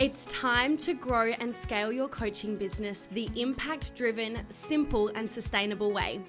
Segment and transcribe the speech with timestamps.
[0.00, 5.90] It's time to grow and scale your coaching business the impact driven, simple, and sustainable
[5.90, 6.20] way.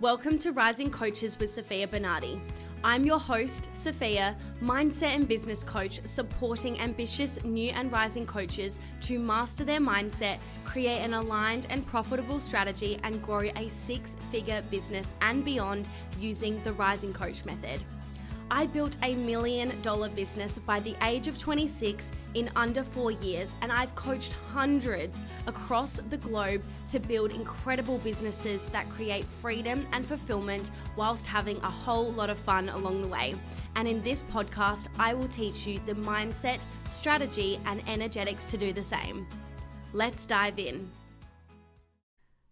[0.00, 2.40] Welcome to Rising Coaches with Sofia Bernardi.
[2.82, 9.18] I'm your host, Sofia, mindset and business coach, supporting ambitious new and rising coaches to
[9.18, 15.12] master their mindset, create an aligned and profitable strategy, and grow a six figure business
[15.20, 15.86] and beyond
[16.18, 17.82] using the Rising Coach method.
[18.52, 23.54] I built a million dollar business by the age of 26 in under four years,
[23.62, 26.60] and I've coached hundreds across the globe
[26.90, 32.38] to build incredible businesses that create freedom and fulfillment whilst having a whole lot of
[32.38, 33.36] fun along the way.
[33.76, 36.58] And in this podcast, I will teach you the mindset,
[36.90, 39.28] strategy, and energetics to do the same.
[39.92, 40.90] Let's dive in.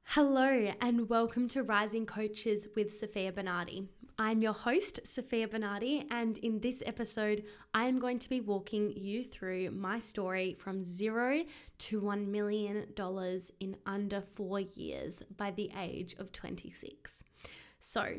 [0.05, 3.89] Hello, and welcome to Rising Coaches with Sofia Bernardi.
[4.21, 8.93] I'm your host, Sofia Bernardi, and in this episode, I am going to be walking
[8.97, 11.45] you through my story from zero
[11.79, 12.87] to $1 million
[13.61, 17.23] in under four years by the age of 26.
[17.79, 18.17] So,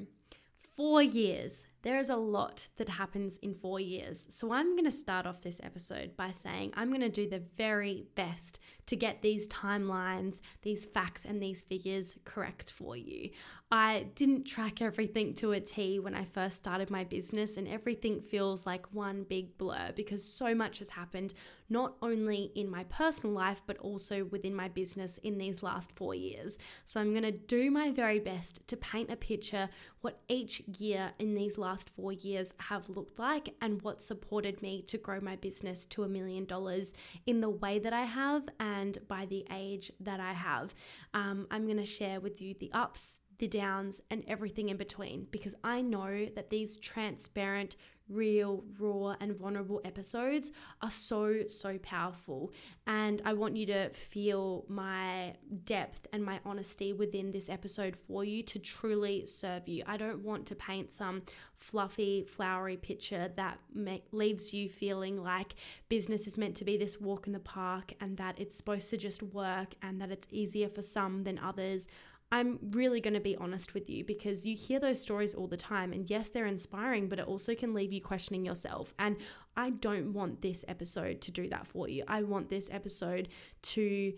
[0.77, 1.65] four years.
[1.81, 4.27] There is a lot that happens in four years.
[4.31, 7.43] So, I'm going to start off this episode by saying I'm going to do the
[7.57, 13.29] very best to get these timelines, these facts, and these figures correct for you.
[13.71, 18.19] I didn't track everything to a T when I first started my business, and everything
[18.19, 21.33] feels like one big blur because so much has happened,
[21.69, 26.13] not only in my personal life, but also within my business in these last four
[26.13, 26.57] years.
[26.83, 29.69] So, I'm going to do my very best to paint a picture
[30.01, 34.81] what each year in these last four years have looked like and what supported me
[34.83, 36.93] to grow my business to a million dollars
[37.25, 40.73] in the way that I have and by the age that I have.
[41.13, 45.27] Um, I'm going to share with you the ups, the downs, and everything in between
[45.31, 47.75] because I know that these transparent,
[48.09, 52.51] real, raw, and vulnerable episodes are so, so powerful.
[52.87, 58.23] And I want you to feel my depth and my honesty within this episode for
[58.23, 59.83] you to truly serve you.
[59.85, 61.21] I don't want to paint some
[61.59, 65.55] fluffy, flowery picture that make, leaves you feeling like
[65.89, 68.97] business is meant to be this walk in the park and that it's supposed to
[68.97, 71.87] just work and that it's easier for some than others.
[72.31, 75.57] I'm really going to be honest with you because you hear those stories all the
[75.57, 75.93] time.
[75.93, 78.93] And yes, they're inspiring, but it also can leave you questioning yourself.
[78.99, 79.17] And
[79.57, 82.03] I don't want this episode to do that for you.
[82.07, 83.29] I want this episode
[83.63, 84.13] to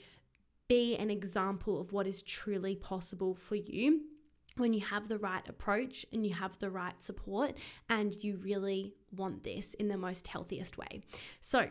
[0.67, 4.01] be an example of what is truly possible for you
[4.57, 7.57] when you have the right approach and you have the right support
[7.89, 11.01] and you really want this in the most healthiest way.
[11.39, 11.69] So,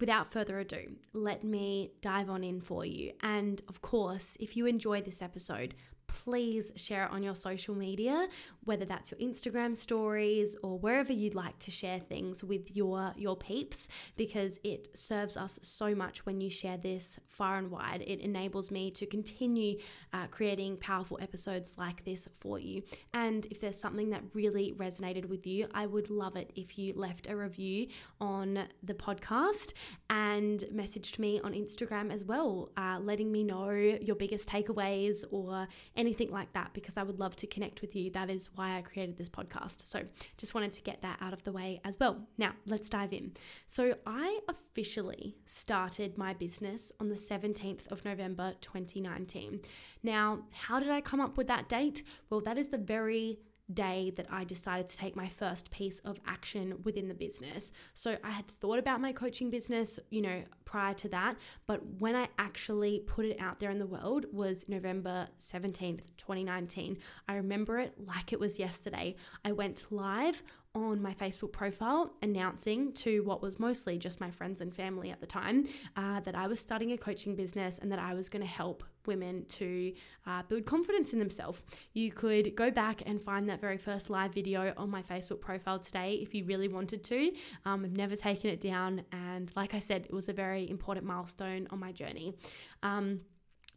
[0.00, 3.12] without further ado, let me dive on in for you.
[3.20, 5.74] And of course, if you enjoy this episode,
[6.08, 8.26] please share it on your social media,
[8.64, 13.36] whether that's your Instagram stories or wherever you'd like to share things with your your
[13.36, 13.86] peeps
[14.16, 18.02] because it serves us so much when you share this far and wide.
[18.06, 19.78] It enables me to continue
[20.12, 22.82] uh, creating powerful episodes like this for you.
[23.14, 26.94] And if there's something that really resonated with you, I would love it if you
[26.96, 27.88] left a review
[28.20, 29.74] on the podcast
[30.10, 35.68] and messaged me on Instagram as well, uh, letting me know your biggest takeaways or
[35.98, 38.10] anything like that, because I would love to connect with you.
[38.10, 39.84] That is why I created this podcast.
[39.84, 40.02] So
[40.38, 42.26] just wanted to get that out of the way as well.
[42.38, 43.32] Now, let's dive in.
[43.66, 49.60] So I officially started my business on the 17th of November 2019.
[50.02, 52.04] Now, how did I come up with that date?
[52.30, 53.40] Well, that is the very
[53.72, 57.70] day that I decided to take my first piece of action within the business.
[57.94, 61.36] So I had thought about my coaching business, you know, prior to that,
[61.66, 66.98] but when I actually put it out there in the world was November 17th, 2019.
[67.26, 69.16] I remember it like it was yesterday.
[69.44, 70.42] I went live
[70.74, 75.20] on my Facebook profile announcing to what was mostly just my friends and family at
[75.20, 78.42] the time uh, that I was starting a coaching business and that I was going
[78.42, 79.92] to help women to
[80.26, 81.62] uh, build confidence in themselves.
[81.94, 85.78] You could go back and find that very first live video on my Facebook profile
[85.78, 87.32] today if you really wanted to.
[87.64, 91.06] Um, I've never taken it down, and like I said, it was a very important
[91.06, 92.34] milestone on my journey.
[92.82, 93.20] Um,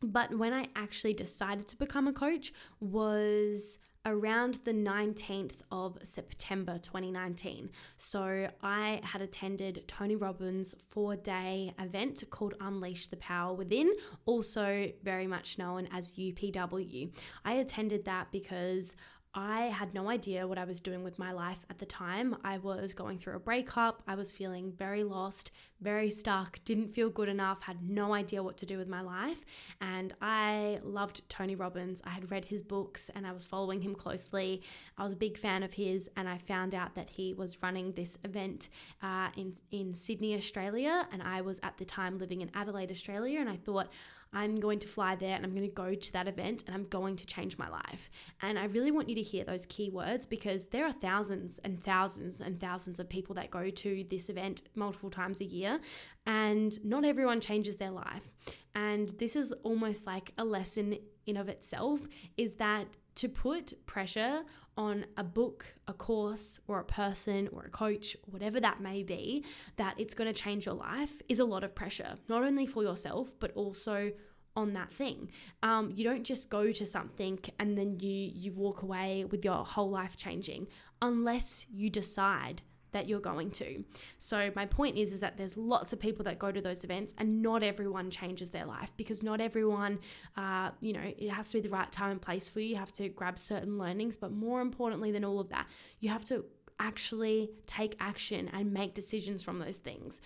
[0.04, 6.80] but when I actually decided to become a coach was around the 19th of September
[6.80, 7.70] 2019.
[7.98, 13.94] So I had attended Tony Robbins' four day event called Unleash the Power Within,
[14.26, 17.12] also very much known as UPW.
[17.46, 18.96] I attended that because
[19.34, 22.36] I had no idea what I was doing with my life at the time.
[22.44, 24.04] I was going through a breakup.
[24.06, 28.58] I was feeling very lost, very stuck, didn't feel good enough, had no idea what
[28.58, 29.46] to do with my life.
[29.80, 32.02] And I loved Tony Robbins.
[32.06, 34.64] I had read his books and I was following him closely.
[34.98, 37.94] I was a big fan of his, and I found out that he was running
[37.94, 38.68] this event
[39.02, 41.08] uh, in, in Sydney, Australia.
[41.14, 43.40] And I was at the time living in Adelaide, Australia.
[43.40, 43.90] And I thought,
[44.34, 46.86] I'm going to fly there and I'm going to go to that event and I'm
[46.86, 48.10] going to change my life.
[48.42, 51.84] And I really want you to hear those key words because there are thousands and
[51.84, 55.80] thousands and thousands of people that go to this event multiple times a year,
[56.26, 58.30] and not everyone changes their life.
[58.76, 62.02] And this is almost like a lesson in of itself
[62.38, 64.44] is that to put pressure
[64.78, 69.44] on a book, a course, or a person, or a coach, whatever that may be,
[69.76, 72.84] that it's going to change your life is a lot of pressure, not only for
[72.84, 74.12] yourself, but also
[74.56, 75.30] on that thing.
[75.64, 79.64] Um, you don't just go to something and then you you walk away with your
[79.64, 80.68] whole life changing
[81.02, 83.84] unless you decide that you're going to.
[84.20, 87.14] So my point is is that there's lots of people that go to those events
[87.18, 90.00] and not everyone changes their life because not everyone
[90.38, 92.70] uh, you know, it has to be the right time and place for you.
[92.70, 95.68] You have to grab certain learnings, but more importantly than all of that,
[96.00, 96.46] you have to
[96.80, 100.20] actually take action and make decisions from those things.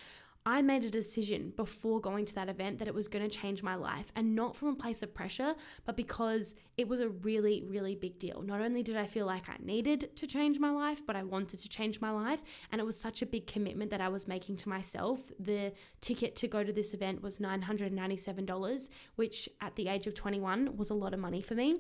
[0.48, 3.64] I made a decision before going to that event that it was going to change
[3.64, 5.56] my life and not from a place of pressure,
[5.86, 8.44] but because it was a really, really big deal.
[8.44, 11.62] Not only did I feel like I needed to change my life, but I wanted
[11.62, 12.44] to change my life.
[12.72, 15.32] And it was such a big commitment that I was making to myself.
[15.40, 20.78] The ticket to go to this event was $997, which at the age of 21
[20.78, 21.80] was a lot of money for me.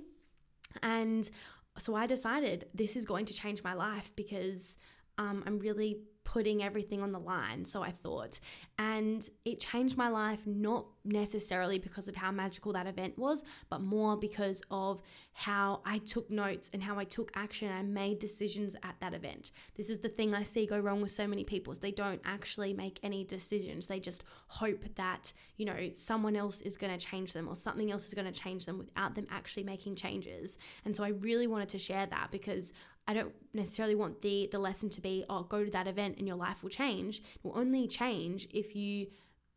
[0.81, 1.29] And
[1.77, 4.77] so I decided this is going to change my life because
[5.19, 5.97] um, I'm really
[6.35, 8.41] putting everything on the line, so I thought.
[8.77, 13.79] And it changed my life not necessarily because of how magical that event was, but
[13.79, 15.01] more because of
[15.31, 17.71] how I took notes and how I took action.
[17.71, 19.51] I made decisions at that event.
[19.77, 22.19] This is the thing I see go wrong with so many people is they don't
[22.25, 23.87] actually make any decisions.
[23.87, 27.93] They just hope that, you know, someone else is going to change them or something
[27.93, 30.57] else is going to change them without them actually making changes.
[30.83, 32.73] And so I really wanted to share that because
[33.07, 36.27] I don't necessarily want the the lesson to be, oh, go to that event and
[36.27, 37.19] your life will change.
[37.19, 39.07] It will only change if you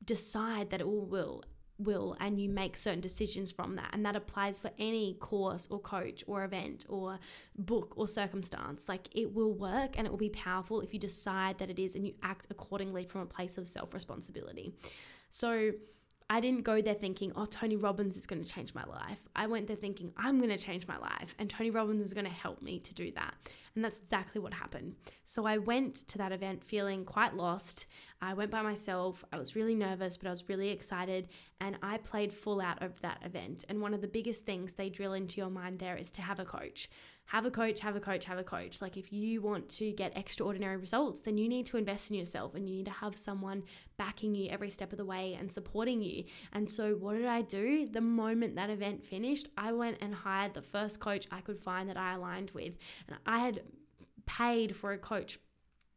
[0.04, 1.44] decide that it will will
[1.80, 3.90] will and you make certain decisions from that.
[3.92, 7.20] And that applies for any course or coach or event or
[7.56, 8.88] book or circumstance.
[8.88, 11.94] Like it will work and it will be powerful if you decide that it is
[11.94, 14.74] and you act accordingly from a place of self responsibility
[15.30, 15.72] so
[16.30, 19.26] I didn't go there thinking, oh, Tony Robbins is going to change my life.
[19.34, 22.26] I went there thinking, I'm going to change my life, and Tony Robbins is going
[22.26, 23.34] to help me to do that.
[23.75, 24.96] And that's exactly what happened.
[25.25, 27.86] So I went to that event feeling quite lost.
[28.20, 29.25] I went by myself.
[29.32, 31.28] I was really nervous, but I was really excited.
[31.60, 33.64] And I played full out of that event.
[33.69, 36.40] And one of the biggest things they drill into your mind there is to have
[36.40, 36.90] a coach
[37.28, 38.80] have a coach, have a coach, have a coach.
[38.80, 42.54] Like if you want to get extraordinary results, then you need to invest in yourself
[42.54, 43.64] and you need to have someone
[43.98, 46.25] backing you every step of the way and supporting you.
[46.54, 47.86] And so what did I do?
[47.86, 51.88] The moment that event finished, I went and hired the first coach I could find
[51.90, 52.78] that I aligned with.
[53.06, 53.60] And I had
[54.24, 55.38] paid for a coach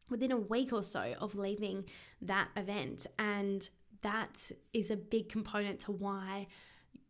[0.09, 1.85] within a week or so of leaving
[2.21, 3.07] that event.
[3.17, 3.69] And
[4.01, 6.47] that is a big component to why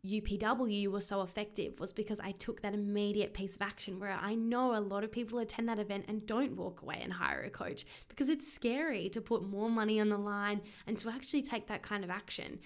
[0.06, 4.34] UPW was so effective was because I took that immediate piece of action where I
[4.34, 7.52] know a lot of people attend that event and don't walk away and hire a
[7.52, 11.68] coach because it's scary to put more money on the line and to actually take
[11.68, 12.60] that kind of action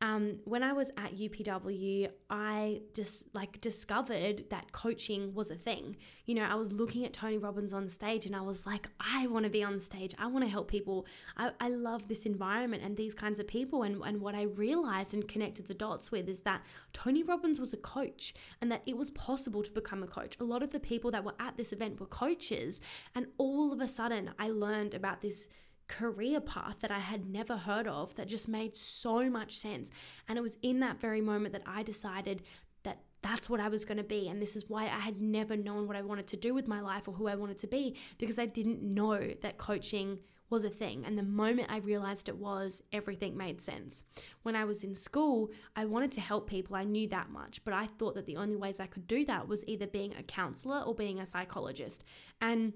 [0.00, 5.96] um, when I was at UPW, I just like discovered that coaching was a thing.
[6.24, 9.26] You know, I was looking at Tony Robbins on stage and I was like, I
[9.26, 10.14] want to be on stage.
[10.16, 11.04] I want to help people.
[11.36, 13.82] I, I love this environment and these kinds of people.
[13.82, 16.62] And, and what I realized and connected the dots with is that
[16.92, 20.36] Tony Robbins was a coach and that it was possible to become a coach.
[20.38, 22.80] A lot of the people that were at this event were coaches.
[23.16, 25.48] And all of a sudden, I learned about this
[25.88, 29.90] career path that I had never heard of that just made so much sense.
[30.28, 32.42] And it was in that very moment that I decided
[32.84, 34.28] that that's what I was going to be.
[34.28, 36.80] And this is why I had never known what I wanted to do with my
[36.80, 40.18] life or who I wanted to be because I didn't know that coaching
[40.50, 41.04] was a thing.
[41.04, 44.02] And the moment I realized it was, everything made sense.
[44.42, 46.74] When I was in school, I wanted to help people.
[46.74, 49.46] I knew that much, but I thought that the only ways I could do that
[49.46, 52.04] was either being a counselor or being a psychologist.
[52.40, 52.72] And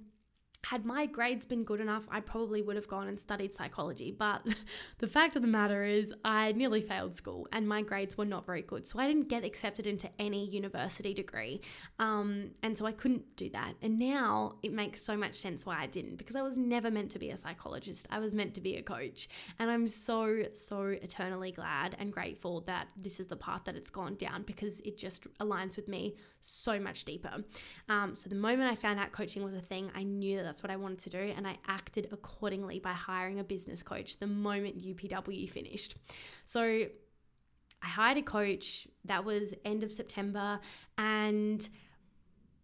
[0.64, 4.14] had my grades been good enough, I probably would have gone and studied psychology.
[4.16, 4.46] But
[4.98, 8.46] the fact of the matter is, I nearly failed school and my grades were not
[8.46, 8.86] very good.
[8.86, 11.60] So I didn't get accepted into any university degree.
[11.98, 13.74] Um, and so I couldn't do that.
[13.82, 17.10] And now it makes so much sense why I didn't, because I was never meant
[17.12, 18.06] to be a psychologist.
[18.10, 19.28] I was meant to be a coach.
[19.58, 23.90] And I'm so, so eternally glad and grateful that this is the path that it's
[23.90, 27.44] gone down because it just aligns with me so much deeper.
[27.88, 30.62] Um, so the moment I found out coaching was a thing, I knew that that's
[30.62, 34.26] what I wanted to do, and I acted accordingly by hiring a business coach the
[34.26, 35.96] moment UPW finished.
[36.44, 36.86] So
[37.82, 40.60] I hired a coach that was end of September
[40.98, 41.68] and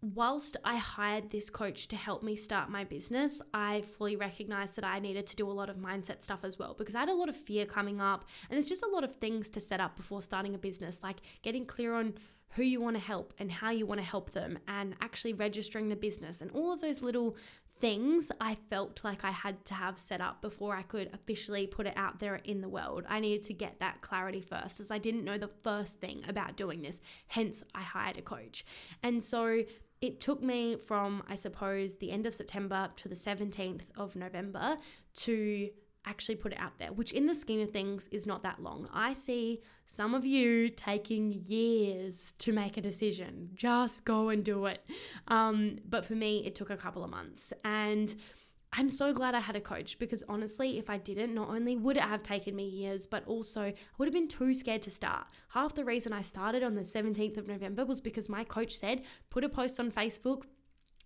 [0.00, 4.84] whilst I hired this coach to help me start my business, I fully recognized that
[4.84, 7.14] I needed to do a lot of mindset stuff as well because I had a
[7.14, 9.96] lot of fear coming up and there's just a lot of things to set up
[9.96, 12.14] before starting a business, like getting clear on
[12.50, 15.88] who you want to help and how you want to help them and actually registering
[15.88, 17.36] the business and all of those little
[17.80, 21.86] things I felt like I had to have set up before I could officially put
[21.86, 23.04] it out there in the world.
[23.08, 26.56] I needed to get that clarity first, as I didn't know the first thing about
[26.56, 27.00] doing this.
[27.28, 28.64] Hence, I hired a coach.
[29.02, 29.62] And so
[30.00, 34.78] it took me from, I suppose, the end of September to the 17th of November
[35.16, 35.70] to
[36.08, 38.88] actually put it out there, which in the scheme of things is not that long.
[38.92, 43.50] I see some of you taking years to make a decision.
[43.54, 44.84] Just go and do it.
[45.28, 47.52] Um, but for me, it took a couple of months.
[47.64, 48.14] And
[48.72, 51.96] I'm so glad I had a coach because honestly, if I didn't, not only would
[51.96, 55.26] it have taken me years, but also I would have been too scared to start.
[55.50, 59.02] Half the reason I started on the 17th of November was because my coach said,
[59.30, 60.44] put a post on Facebook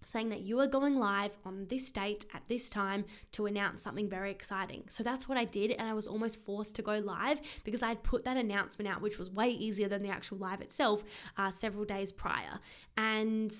[0.04, 4.08] saying that you are going live on this date at this time to announce something
[4.08, 4.84] very exciting.
[4.88, 7.88] So that's what I did, and I was almost forced to go live because I
[7.88, 11.02] had put that announcement out, which was way easier than the actual live itself,
[11.36, 12.60] uh, several days prior.
[12.96, 13.54] And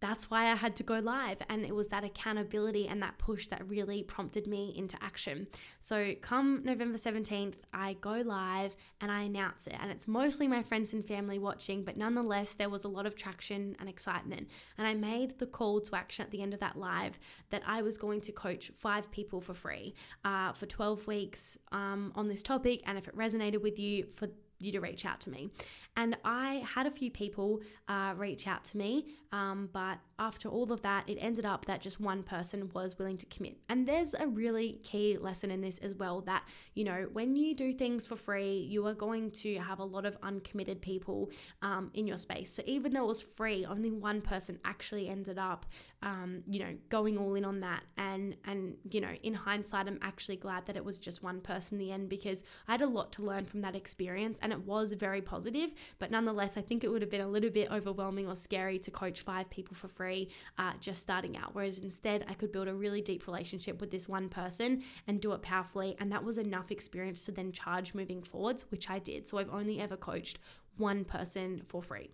[0.00, 1.38] that's why I had to go live.
[1.48, 5.46] And it was that accountability and that push that really prompted me into action.
[5.80, 9.76] So, come November 17th, I go live and I announce it.
[9.80, 13.14] And it's mostly my friends and family watching, but nonetheless, there was a lot of
[13.14, 14.48] traction and excitement.
[14.78, 17.18] And I made the call to action at the end of that live
[17.50, 22.12] that I was going to coach five people for free uh, for 12 weeks um,
[22.14, 22.82] on this topic.
[22.86, 24.28] And if it resonated with you, for
[24.60, 25.50] you to reach out to me.
[25.96, 30.70] And I had a few people uh, reach out to me, um, but after all
[30.72, 33.56] of that, it ended up that just one person was willing to commit.
[33.68, 36.42] And there's a really key lesson in this as well that,
[36.74, 40.04] you know, when you do things for free, you are going to have a lot
[40.04, 41.30] of uncommitted people
[41.62, 42.52] um, in your space.
[42.52, 45.64] So even though it was free, only one person actually ended up,
[46.02, 47.84] um, you know, going all in on that.
[47.96, 51.80] And, and, you know, in hindsight, I'm actually glad that it was just one person
[51.80, 54.66] in the end because I had a lot to learn from that experience and it
[54.66, 55.72] was very positive.
[55.98, 58.90] But nonetheless, I think it would have been a little bit overwhelming or scary to
[58.90, 61.54] coach five people for free uh, just starting out.
[61.54, 65.32] Whereas instead, I could build a really deep relationship with this one person and do
[65.32, 65.96] it powerfully.
[65.98, 69.28] And that was enough experience to then charge moving forwards, which I did.
[69.28, 70.38] So I've only ever coached
[70.76, 72.10] one person for free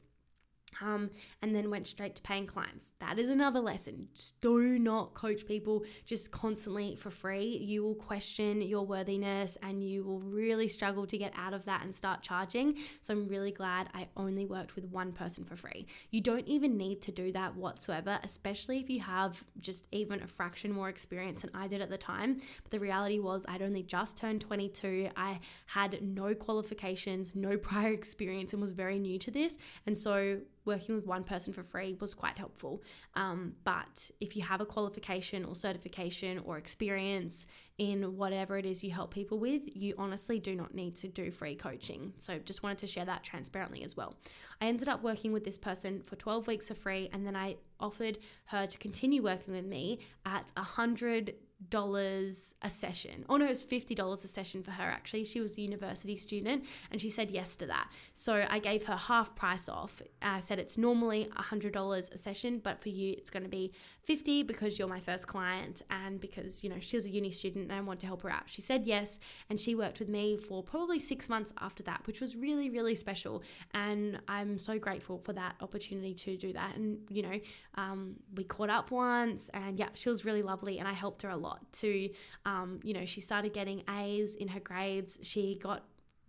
[0.81, 1.11] um,
[1.43, 2.93] and then went straight to paying clients.
[3.01, 4.09] That is another lesson.
[4.15, 7.57] Just do not coach people just constantly for free.
[7.59, 11.83] You will question your worthiness and you will really struggle to get out of that
[11.83, 12.77] and start charging.
[13.01, 15.87] So I'm really glad I only worked with one person for free.
[16.11, 20.27] You don't even need to do that whatsoever, especially if you have just even a
[20.27, 22.41] fraction more experience than I did at the time.
[22.63, 25.11] But the reality was, I'd only just turned 22.
[25.17, 29.59] I had no qualifications, no prior experience, and was very new to this.
[29.87, 32.83] And so working with one person for free was quite helpful.
[33.15, 37.47] Um, but if you have a qualification or certification or experience
[37.79, 41.31] in whatever it is you help people with, you honestly do not need to do
[41.31, 42.13] free coaching.
[42.17, 44.15] So just wanted to share that transparently as well.
[44.61, 47.57] I ended up working with this person for 12 weeks for free, and then I
[47.79, 51.35] offered her to continue working with me at a hundred
[51.69, 53.25] dollars a session.
[53.29, 55.25] Oh no, it was fifty dollars a session for her actually.
[55.25, 57.89] She was a university student and she said yes to that.
[58.15, 60.03] So I gave her half price off.
[60.21, 63.73] I said it's normally hundred dollars a session, but for you it's gonna be
[64.07, 67.65] 50 because you're my first client and because, you know, she was a uni student
[67.65, 68.45] and I want to help her out.
[68.47, 69.19] She said yes
[69.51, 72.95] and she worked with me for probably six months after that, which was really, really
[72.95, 73.43] special.
[73.75, 76.77] And I'm so grateful for that opportunity to do that.
[76.77, 77.41] And, you know,
[77.75, 81.31] um, we caught up once and yeah, she was really lovely and I helped her
[81.31, 82.11] a lot to,
[82.45, 85.19] um, you know, she started getting A's in her grades.
[85.23, 85.85] She got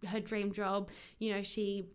[0.08, 0.90] her dream job.
[1.20, 1.86] You know, she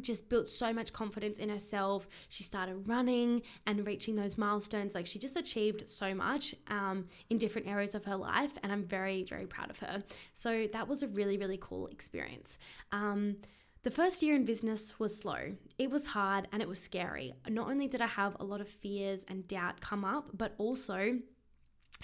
[0.00, 2.08] just built so much confidence in herself.
[2.28, 4.94] She started running and reaching those milestones.
[4.94, 8.84] Like she just achieved so much um, in different areas of her life, and I'm
[8.84, 10.02] very, very proud of her.
[10.34, 12.58] So that was a really, really cool experience.
[12.92, 13.36] Um,
[13.84, 15.54] the first year in business was slow.
[15.78, 17.32] It was hard and it was scary.
[17.48, 21.18] Not only did I have a lot of fears and doubt come up, but also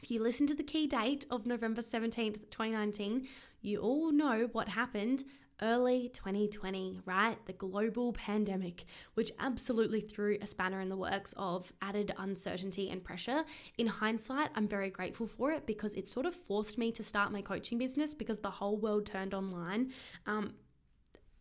[0.03, 3.27] if you listen to the key date of November 17th, 2019,
[3.63, 5.25] you all know what happened
[5.63, 7.39] early 2020, right?
[7.47, 8.85] The global pandemic,
[9.15, 13.45] which absolutely threw a spanner in the works of added uncertainty and pressure.
[13.79, 17.33] In hindsight, I'm very grateful for it because it sort of forced me to start
[17.33, 19.93] my coaching business because the whole world turned online.
[20.27, 20.55] Um,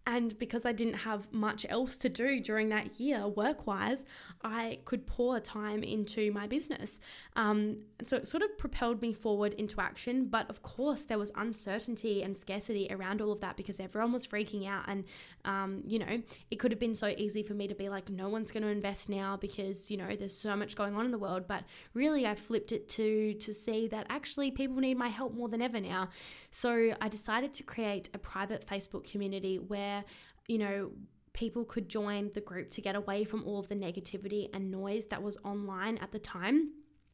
[0.06, 4.04] and because I didn't have much else to do during that year, work wise,
[4.44, 7.00] I could pour time into my business.
[7.38, 10.26] Um, so it sort of propelled me forward into action.
[10.26, 14.28] But of course, there was uncertainty and scarcity around all of that because everyone was
[14.28, 14.84] freaking out.
[14.88, 15.06] And,
[15.46, 18.28] um, you know, it could have been so easy for me to be like, no
[18.28, 21.18] one's going to invest now because, you know, there's so much going on in the
[21.18, 21.46] world.
[21.48, 25.48] But really, I flipped it to, to see that actually people need my help more
[25.48, 26.10] than ever now.
[26.52, 30.04] So I decided to create a private Facebook community where where,
[30.48, 30.92] you know,
[31.34, 35.08] people could join the group to get away from all of the negativity and noise
[35.08, 36.70] that was online at the time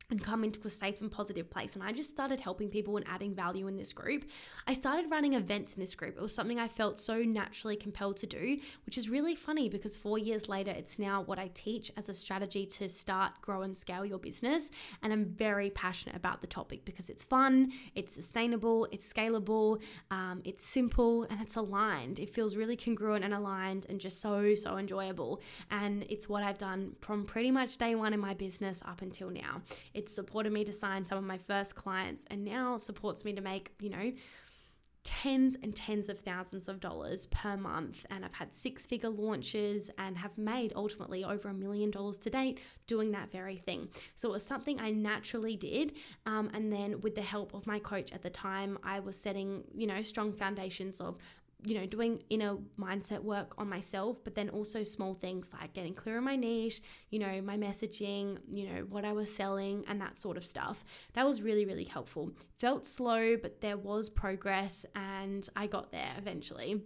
[0.10, 1.76] and come into a safe and positive place.
[1.76, 4.26] And I just started helping people and adding value in this group.
[4.68, 6.18] I started running events in this group.
[6.18, 9.96] It was something I felt so naturally compelled to do, which is really funny because
[9.96, 13.78] four years later, it's now what I teach as a strategy to start, grow, and
[13.78, 14.72] scale your business.
[15.04, 20.42] And I'm very passionate about the topic because it's fun, it's sustainable, it's scalable, um,
[20.44, 22.20] it's simple, and it's aligned.
[22.20, 25.42] It feels really congruent and aligned and just so, so enjoyable.
[25.70, 29.30] And it's what I've done from pretty much day one in my business up until
[29.30, 29.62] now.
[30.08, 33.72] Supported me to sign some of my first clients and now supports me to make,
[33.82, 34.12] you know,
[35.04, 38.06] tens and tens of thousands of dollars per month.
[38.10, 42.30] And I've had six figure launches and have made ultimately over a million dollars to
[42.30, 43.90] date doing that very thing.
[44.16, 45.94] So it was something I naturally did.
[46.26, 49.64] Um, and then with the help of my coach at the time, I was setting,
[49.74, 51.18] you know, strong foundations of
[51.64, 55.94] you know, doing inner mindset work on myself, but then also small things like getting
[55.94, 60.00] clear on my niche, you know, my messaging, you know, what I was selling and
[60.00, 60.86] that sort of stuff.
[61.14, 62.32] That was really, really helpful.
[62.60, 66.82] Felt slow, but there was progress and I got there eventually.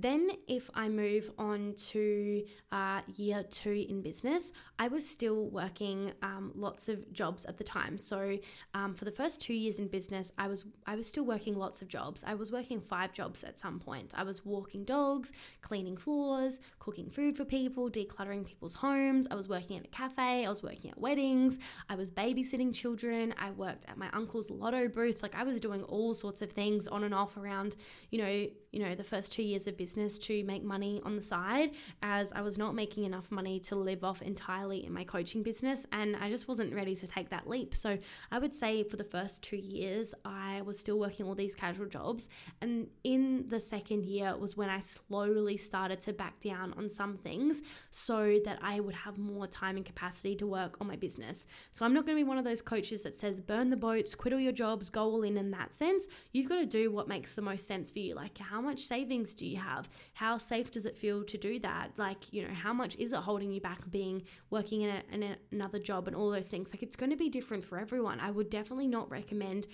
[0.00, 6.12] Then, if I move on to uh, year two in business, I was still working
[6.22, 7.98] um, lots of jobs at the time.
[7.98, 8.38] So,
[8.74, 11.82] um, for the first two years in business, I was I was still working lots
[11.82, 12.22] of jobs.
[12.24, 14.14] I was working five jobs at some point.
[14.16, 19.26] I was walking dogs, cleaning floors, cooking food for people, decluttering people's homes.
[19.32, 20.46] I was working at a cafe.
[20.46, 21.58] I was working at weddings.
[21.88, 23.34] I was babysitting children.
[23.36, 25.24] I worked at my uncle's lotto booth.
[25.24, 27.74] Like I was doing all sorts of things on and off around,
[28.12, 31.22] you know, you know, the first two years of business to make money on the
[31.22, 31.70] side
[32.02, 35.86] as I was not making enough money to live off entirely in my coaching business
[35.92, 37.74] and I just wasn't ready to take that leap.
[37.74, 37.98] So
[38.30, 41.86] I would say for the first two years, I was still working all these casual
[41.86, 42.28] jobs.
[42.60, 47.16] And in the second year was when I slowly started to back down on some
[47.16, 51.46] things so that I would have more time and capacity to work on my business.
[51.72, 54.14] So I'm not going to be one of those coaches that says burn the boats,
[54.14, 56.06] quit all your jobs, go all in in that sense.
[56.32, 58.14] You've got to do what makes the most sense for you.
[58.14, 59.68] Like, how much savings do you have?
[59.68, 59.88] have?
[60.14, 61.92] How safe does it feel to do that?
[61.96, 65.22] Like, you know, how much is it holding you back being working in, a, in
[65.22, 66.70] a, another job and all those things?
[66.72, 68.20] Like, it's going to be different for everyone.
[68.20, 69.66] I would definitely not recommend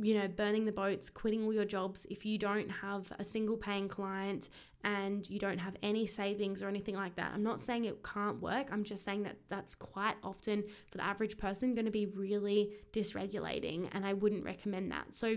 [0.00, 3.56] you know, burning the boats, quitting all your jobs if you don't have a single
[3.56, 4.48] paying client
[4.84, 7.32] and you don't have any savings or anything like that.
[7.34, 8.68] I'm not saying it can't work.
[8.70, 12.70] I'm just saying that that's quite often for the average person going to be really
[12.92, 15.14] dysregulating and I wouldn't recommend that.
[15.16, 15.36] So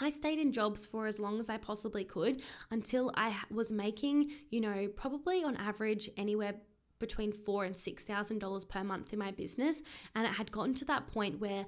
[0.00, 4.30] I stayed in jobs for as long as I possibly could until I was making,
[4.50, 6.54] you know, probably on average anywhere
[6.98, 9.82] between four and six thousand dollars per month in my business.
[10.14, 11.66] And it had gotten to that point where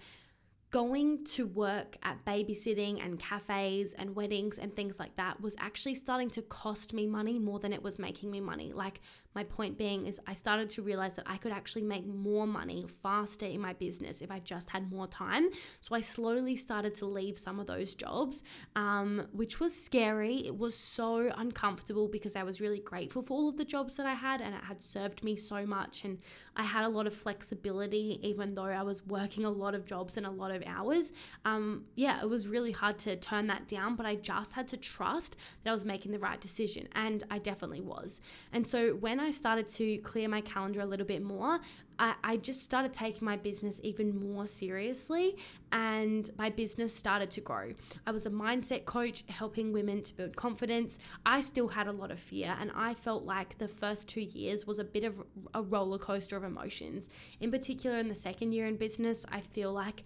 [0.72, 5.94] going to work at babysitting and cafes and weddings and things like that was actually
[5.94, 8.72] starting to cost me money more than it was making me money.
[8.72, 9.00] Like
[9.34, 12.86] my point being is I started to realize that I could actually make more money
[13.02, 15.50] faster in my business if I just had more time.
[15.80, 18.42] So I slowly started to leave some of those jobs,
[18.74, 20.46] um, which was scary.
[20.46, 24.06] It was so uncomfortable because I was really grateful for all of the jobs that
[24.06, 26.04] I had and it had served me so much.
[26.04, 26.18] And
[26.56, 30.16] I had a lot of flexibility, even though I was working a lot of jobs
[30.16, 31.12] and a lot of hours.
[31.44, 34.78] Um, yeah, it was really hard to turn that down, but I just had to
[34.78, 36.88] trust that I was making the right decision.
[36.92, 38.22] And I definitely was.
[38.50, 41.58] And so when I I started to clear my calendar a little bit more,
[41.98, 45.36] I, I just started taking my business even more seriously
[45.72, 47.72] and my business started to grow.
[48.06, 51.00] I was a mindset coach helping women to build confidence.
[51.24, 54.64] I still had a lot of fear and I felt like the first two years
[54.64, 55.14] was a bit of
[55.54, 57.08] a roller coaster of emotions.
[57.40, 60.04] In particular, in the second year in business, I feel like,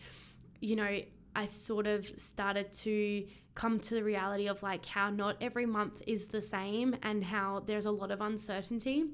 [0.60, 1.00] you know,
[1.34, 6.02] I sort of started to come to the reality of like how not every month
[6.06, 9.04] is the same and how there's a lot of uncertainty.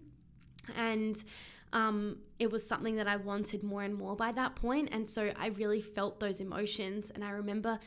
[0.77, 1.23] And
[1.73, 4.91] um, it was something that I wanted more and more by that point.
[4.93, 7.11] And so I really felt those emotions.
[7.15, 7.79] And I remember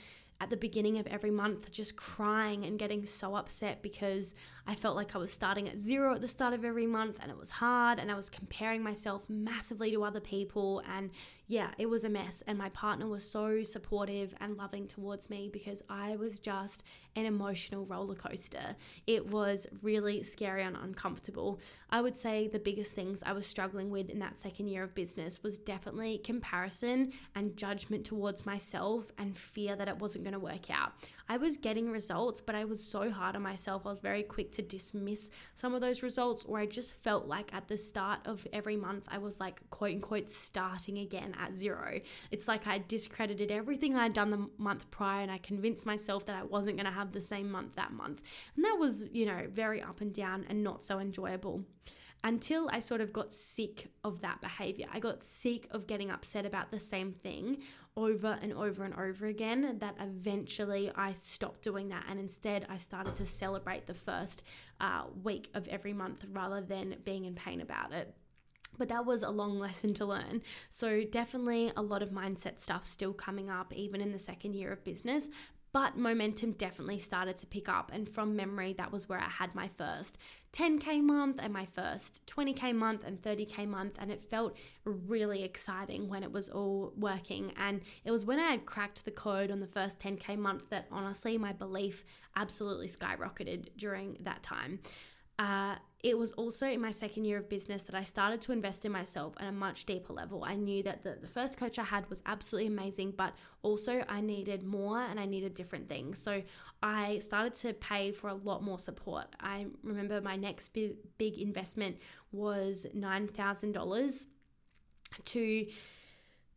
[0.41, 4.33] at the beginning of every month just crying and getting so upset because
[4.69, 7.31] I felt like I was starting at zero at the start of every month and
[7.31, 11.09] it was hard and I was comparing myself massively to other people and
[11.47, 15.49] yeah, it was a mess and my partner was so supportive and loving towards me
[15.51, 16.83] because I was just
[17.15, 18.75] an emotional roller coaster.
[19.07, 21.59] It was really scary and uncomfortable.
[21.89, 24.93] I would say the biggest things I was struggling with in that second year of
[24.93, 30.39] business was definitely comparison and judgment towards myself and fear that it wasn't going to
[30.39, 30.93] work out.
[31.31, 33.85] I was getting results, but I was so hard on myself.
[33.85, 37.53] I was very quick to dismiss some of those results, or I just felt like
[37.53, 41.99] at the start of every month, I was like, quote unquote, starting again at zero.
[42.31, 46.35] It's like I discredited everything I'd done the month prior and I convinced myself that
[46.35, 48.21] I wasn't going to have the same month that month.
[48.55, 51.63] And that was, you know, very up and down and not so enjoyable
[52.23, 54.87] until I sort of got sick of that behavior.
[54.91, 57.59] I got sick of getting upset about the same thing
[57.97, 62.77] over and over and over again that eventually I stopped doing that and instead I
[62.77, 64.43] started to celebrate the first
[64.79, 68.13] uh, week of every month rather than being in pain about it.
[68.77, 70.41] But that was a long lesson to learn.
[70.69, 74.71] So, definitely a lot of mindset stuff still coming up, even in the second year
[74.71, 75.27] of business
[75.71, 77.91] but momentum definitely started to pick up.
[77.93, 80.17] And from memory, that was where I had my first
[80.53, 83.97] 10K month and my first 20K month and 30K month.
[83.99, 87.53] And it felt really exciting when it was all working.
[87.57, 90.87] And it was when I had cracked the code on the first 10K month that
[90.91, 92.03] honestly my belief
[92.35, 94.79] absolutely skyrocketed during that time.
[95.37, 98.85] Uh, it was also in my second year of business that I started to invest
[98.85, 100.45] in myself at a much deeper level.
[100.45, 103.33] I knew that the, the first coach I had was absolutely amazing, but
[103.63, 106.17] also I needed more and I needed different things.
[106.17, 106.41] So
[106.81, 109.27] I started to pay for a lot more support.
[109.41, 111.97] I remember my next big, big investment
[112.31, 114.27] was $9,000
[115.25, 115.65] to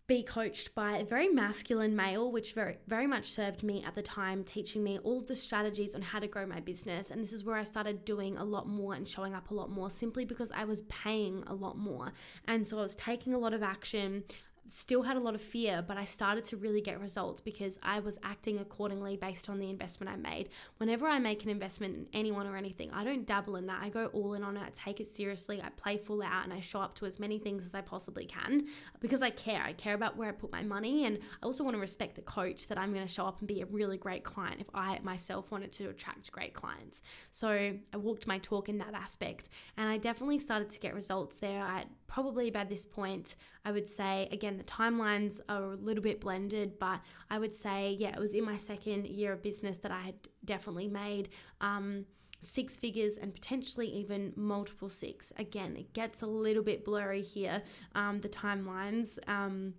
[0.07, 4.03] be coached by a very masculine male, which very very much served me at the
[4.03, 7.11] time, teaching me all the strategies on how to grow my business.
[7.11, 9.71] And this is where I started doing a lot more and showing up a lot
[9.71, 12.13] more simply because I was paying a lot more.
[12.47, 14.25] And so I was taking a lot of action
[14.67, 18.01] still had a lot of fear, but I started to really get results because I
[18.01, 20.51] was acting accordingly based on the investment I made.
[20.77, 23.83] Whenever I make an investment in anyone or anything, I don't dabble in that.
[23.83, 26.53] I go all in on it, I take it seriously, I play full out, and
[26.53, 28.67] I show up to as many things as I possibly can
[29.01, 29.63] because I care.
[29.63, 32.23] I care about where I put my money, and I also want to respect the
[32.23, 35.01] coach that I'm going to show up and be a really great client if I
[35.03, 37.03] myself wanted to attract great clients.
[37.31, 41.39] So I walked my talk in that aspect, and I definitely started to get results
[41.39, 41.63] there.
[41.63, 46.21] I probably by this point, I would say, again, the timelines are a little bit
[46.21, 49.93] blended, but I would say, yeah, it was in my second year of business that
[49.93, 51.29] I had definitely made.
[51.61, 52.07] Um,
[52.41, 55.33] six figures and potentially even multiple six.
[55.37, 57.63] Again, it gets a little bit blurry here,
[57.95, 59.19] um, the timelines.
[59.29, 59.75] Um,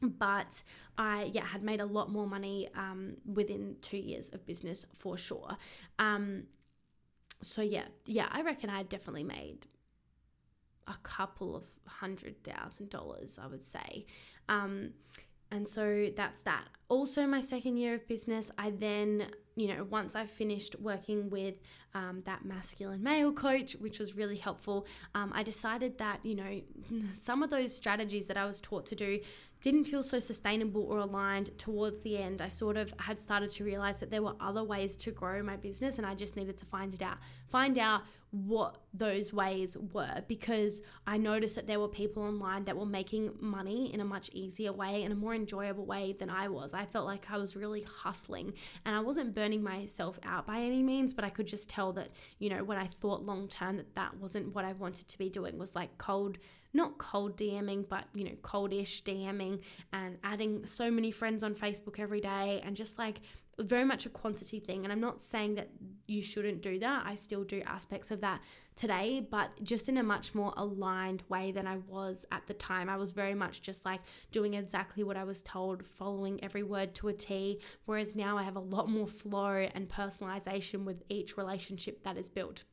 [0.00, 0.62] but
[0.98, 5.16] I yeah had made a lot more money um, within two years of business for
[5.16, 5.56] sure.
[5.98, 6.44] Um,
[7.42, 9.66] so yeah, yeah, I reckon I definitely made
[10.86, 14.06] a couple of hundred thousand dollars, I would say.
[14.48, 14.90] Um,
[15.50, 16.64] and so that's that.
[16.88, 21.54] Also, my second year of business, I then, you know, once I finished working with
[21.94, 26.60] um, that masculine male coach, which was really helpful, um, I decided that, you know,
[27.18, 29.20] some of those strategies that I was taught to do
[29.62, 32.40] didn't feel so sustainable or aligned towards the end.
[32.40, 35.56] I sort of had started to realize that there were other ways to grow my
[35.56, 37.18] business and I just needed to find it out.
[37.48, 38.02] Find out
[38.44, 43.32] what those ways were because I noticed that there were people online that were making
[43.40, 46.74] money in a much easier way and a more enjoyable way than I was.
[46.74, 48.52] I felt like I was really hustling
[48.84, 52.10] and I wasn't burning myself out by any means, but I could just tell that,
[52.38, 55.30] you know, when I thought long term that that wasn't what I wanted to be
[55.30, 56.38] doing was like cold
[56.74, 59.60] not cold DMing, but you know, coldish DMing
[59.94, 63.20] and adding so many friends on Facebook every day and just like
[63.58, 64.84] very much a quantity thing.
[64.84, 65.70] And I'm not saying that
[66.06, 67.04] you shouldn't do that.
[67.06, 68.40] I still do aspects of that
[68.74, 72.88] today, but just in a much more aligned way than I was at the time.
[72.88, 76.94] I was very much just like doing exactly what I was told, following every word
[76.96, 77.60] to a T.
[77.86, 82.28] Whereas now I have a lot more flow and personalization with each relationship that is
[82.28, 82.64] built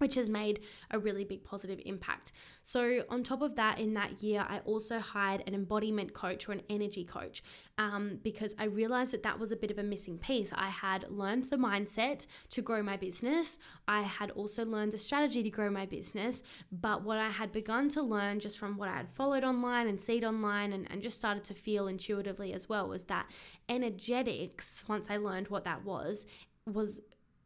[0.00, 0.60] which has made
[0.90, 2.32] a really big positive impact.
[2.62, 6.52] So, on top of that, in that year, I also hired an embodiment coach or
[6.52, 7.42] an energy coach
[7.78, 10.52] um, because I realized that that was a bit of a missing piece.
[10.54, 15.42] I had learned the mindset to grow my business, I had also learned the strategy
[15.42, 16.42] to grow my business.
[16.72, 20.00] But what I had begun to learn just from what I had followed online and
[20.00, 23.26] seen online and, and just started to feel intuitively as well was that
[23.68, 26.26] energetics, once I learned what that was,
[26.66, 27.00] was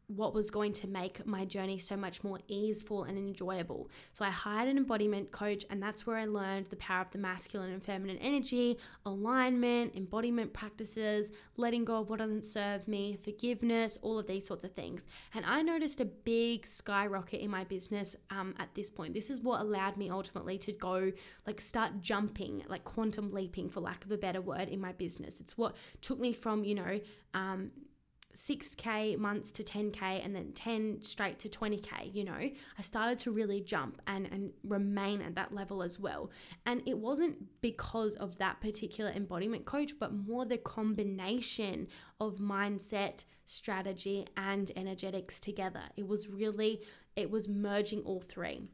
[0.07, 3.89] what was going to make my journey so much more easeful and enjoyable.
[4.13, 7.17] So I hired an embodiment coach, and that's where I learned the power of the
[7.17, 13.97] masculine and feminine energy, alignment, embodiment practices, letting go of what doesn't serve me, forgiveness,
[14.01, 15.07] all of these sorts of things.
[15.33, 19.13] And I noticed a big skyrocket in my business um, at this point.
[19.13, 21.11] This is what allowed me ultimately to go,
[21.47, 25.39] like, start jumping, like quantum leaping, for lack of a better word, in my business.
[25.39, 26.99] It's what took me from, you know,
[27.33, 27.71] um,
[28.35, 32.33] 6k months to 10k and then 10 straight to 20k you know?
[32.33, 36.29] I started to really jump and and remain at that level as well.
[36.65, 41.87] And it wasn't because of that particular embodiment coach but more the combination
[42.19, 45.83] of mindset strategy and energetics together.
[45.95, 46.81] It was really
[47.15, 48.69] it was merging all three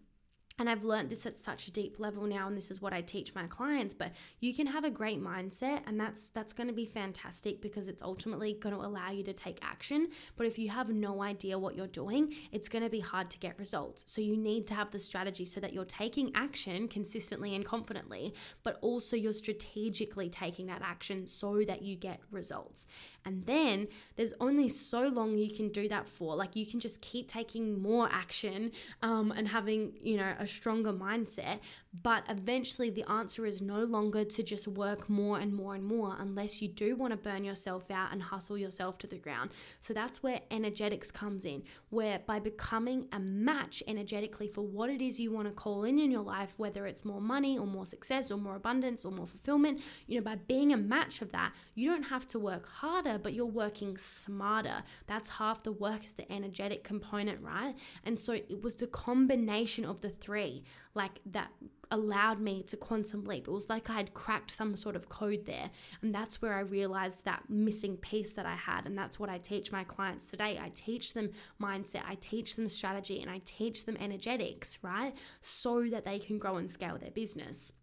[0.62, 3.02] and I've learned this at such a deep level now and this is what I
[3.02, 6.74] teach my clients but you can have a great mindset and that's that's going to
[6.74, 10.10] be fantastic because it's ultimately going to allow you to take action.
[10.38, 13.40] But if you have no idea what you're doing it's going to be hard to
[13.40, 14.04] get results.
[14.06, 18.36] So you need to have the strategy so that you're taking action consistently and confidently
[18.64, 22.86] but also you're strategically taking that action so that you get results.
[23.26, 26.36] And then there's only so long you can do that for.
[26.36, 28.72] Like you can just keep taking more action
[29.02, 31.60] um, and having you know a stronger mindset.
[31.94, 36.16] But eventually, the answer is no longer to just work more and more and more
[36.18, 39.50] unless you do want to burn yourself out and hustle yourself to the ground.
[39.82, 45.02] So that's where energetics comes in, where by becoming a match energetically for what it
[45.02, 47.86] is you want to call in in your life, whether it's more money or more
[47.86, 51.52] success or more abundance or more fulfillment, you know, by being a match of that,
[51.76, 54.84] you don't have to work harder, but you're working smarter.
[55.08, 57.76] That's half the work is the energetic component, right?
[58.06, 60.64] And so it was the combination of the three,
[60.96, 61.52] like that
[61.92, 63.48] allowed me to quantum leap.
[63.48, 65.70] It was like I had cracked some sort of code there.
[66.02, 68.86] And that's where I realized that missing piece that I had.
[68.86, 70.60] And that's what I teach my clients today.
[70.62, 75.14] I teach them mindset, I teach them strategy, and I teach them energetics, right?
[75.42, 77.74] So that they can grow and scale their business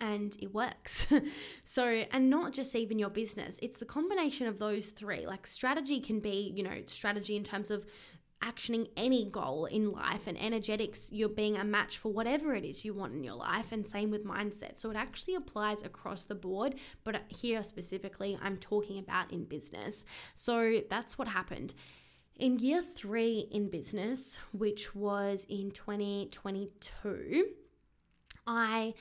[0.00, 1.06] and it works.
[1.64, 5.26] so, and not just even your business, it's the combination of those three.
[5.26, 7.86] Like, strategy can be, you know, strategy in terms of
[8.44, 12.84] actioning any goal in life and energetics you're being a match for whatever it is
[12.84, 14.78] you want in your life and same with mindset.
[14.80, 20.04] So it actually applies across the board but here specifically i'm talking about in business.
[20.34, 21.74] So that's what happened.
[22.36, 27.46] In year 3 in business which was in 2022
[28.46, 28.92] i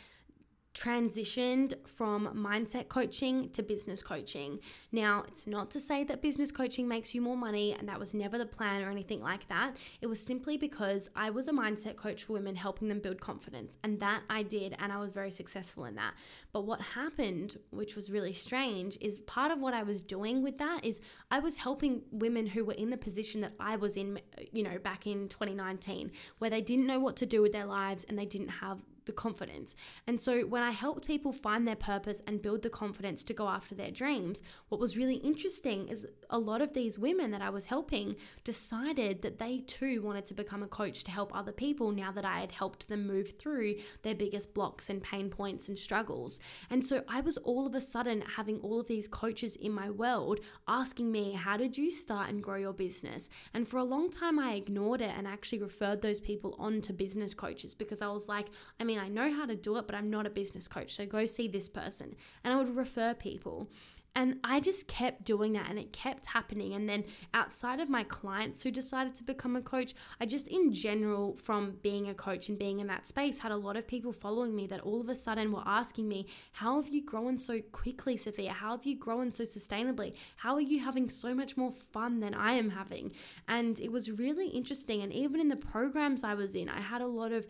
[0.74, 4.60] transitioned from mindset coaching to business coaching.
[4.92, 8.14] Now, it's not to say that business coaching makes you more money, and that was
[8.14, 9.78] never the plan or anything like that.
[10.02, 13.78] It was simply because I was a mindset coach for women, helping them build confidence,
[13.84, 16.14] and that I did, and I was very successful in that.
[16.52, 20.58] But what happened, which was really strange, is part of what I was doing with
[20.58, 24.20] that is I was helping women who were in the position that I was in,
[24.52, 28.06] you know, back in 2019, where they didn't know what to do with their lives
[28.08, 29.76] and they didn't have the confidence.
[30.08, 33.48] And so when I helped people find their purpose and build the confidence to go
[33.48, 37.50] after their dreams, what was really interesting is a lot of these women that I
[37.50, 41.92] was helping decided that they too wanted to become a coach to help other people
[41.92, 45.78] now that I had helped them move through their biggest blocks and pain points and
[45.78, 46.40] struggles.
[46.70, 49.90] And so I was all of a sudden having all of these coaches in my
[49.90, 53.30] world asking me, How did you start and grow your business?
[53.54, 56.94] And for a long time, I ignored it and actually referred those people on to
[56.94, 58.48] business coaches because I was like,
[58.80, 60.96] I mean, mean, I know how to do it, but I'm not a business coach.
[60.96, 62.16] So go see this person.
[62.44, 63.70] And I would refer people.
[64.16, 66.76] And I just kept doing that and it kept happening.
[66.76, 67.04] And then
[67.34, 71.78] outside of my clients who decided to become a coach, I just in general, from
[71.82, 74.68] being a coach and being in that space, had a lot of people following me
[74.68, 78.54] that all of a sudden were asking me, How have you grown so quickly, Sofia?
[78.54, 80.14] How have you grown so sustainably?
[80.36, 83.14] How are you having so much more fun than I am having?
[83.48, 85.02] And it was really interesting.
[85.02, 87.48] And even in the programs I was in, I had a lot of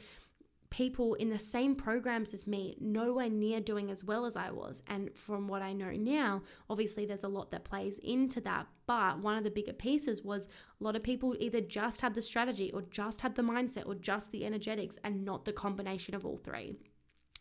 [0.73, 4.81] people in the same programs as me, nowhere near doing as well as I was.
[4.87, 8.65] And from what I know now, obviously there's a lot that plays into that.
[8.87, 10.49] But one of the bigger pieces was
[10.81, 13.93] a lot of people either just had the strategy or just had the mindset or
[13.93, 16.75] just the energetics and not the combination of all three.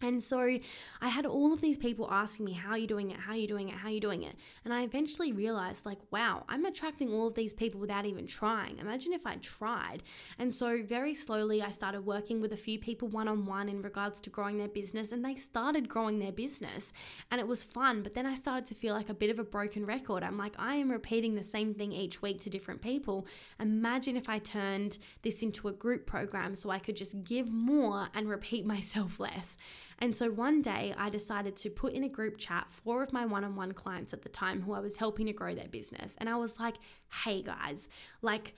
[0.02, 0.58] And so
[1.00, 3.18] I had all of these people asking me, How are you doing it?
[3.18, 3.76] How are you doing it?
[3.76, 4.34] How are you doing it?
[4.64, 8.78] And I eventually realized, like, wow, I'm attracting all of these people without even trying.
[8.78, 10.02] Imagine if I tried.
[10.38, 13.82] And so very slowly, I started working with a few people one on one in
[13.82, 16.92] regards to growing their business, and they started growing their business.
[17.30, 18.02] And it was fun.
[18.02, 20.22] But then I started to feel like a bit of a broken record.
[20.22, 23.26] I'm like, I am repeating the same thing each week to different people.
[23.60, 28.08] Imagine if I turned this into a group program so I could just give more
[28.14, 29.56] and repeat myself less.
[30.02, 33.24] And so one day I decided to put in a group chat four of my
[33.24, 36.16] one on one clients at the time who I was helping to grow their business.
[36.18, 36.74] And I was like,
[37.22, 37.88] hey guys,
[38.20, 38.56] like,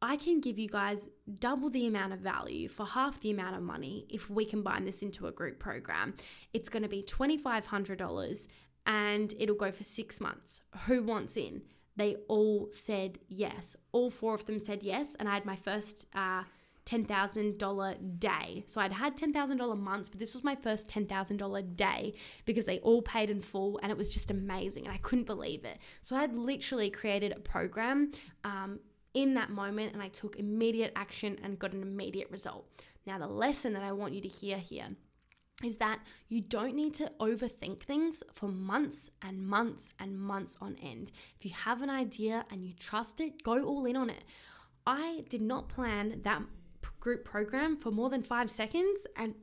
[0.00, 1.08] I can give you guys
[1.40, 5.02] double the amount of value for half the amount of money if we combine this
[5.02, 6.14] into a group program.
[6.52, 8.46] It's going to be $2,500
[8.86, 10.60] and it'll go for six months.
[10.86, 11.62] Who wants in?
[11.96, 13.74] They all said yes.
[13.90, 15.16] All four of them said yes.
[15.18, 16.44] And I had my first uh,
[16.88, 18.64] $10,000 day.
[18.66, 22.14] So I'd had $10,000 months, but this was my first $10,000 day
[22.46, 24.86] because they all paid in full and it was just amazing.
[24.86, 25.78] And I couldn't believe it.
[26.02, 28.12] So I had literally created a program
[28.44, 28.80] um,
[29.12, 32.66] in that moment and I took immediate action and got an immediate result.
[33.06, 34.88] Now, the lesson that I want you to hear here
[35.64, 35.98] is that
[36.28, 41.10] you don't need to overthink things for months and months and months on end.
[41.38, 44.22] If you have an idea and you trust it, go all in on it.
[44.86, 46.42] I did not plan that
[47.00, 49.34] group program for more than five seconds, and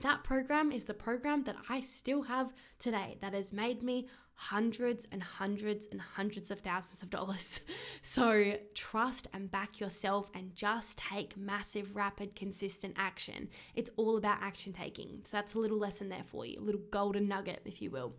[0.00, 5.06] that program is the program that I still have today that has made me hundreds
[5.10, 7.60] and hundreds and hundreds of thousands of dollars.
[8.02, 13.48] So trust and back yourself and just take massive, rapid, consistent action.
[13.74, 15.22] It's all about action taking.
[15.24, 18.14] So that's a little lesson there for you, a little golden nugget, if you will.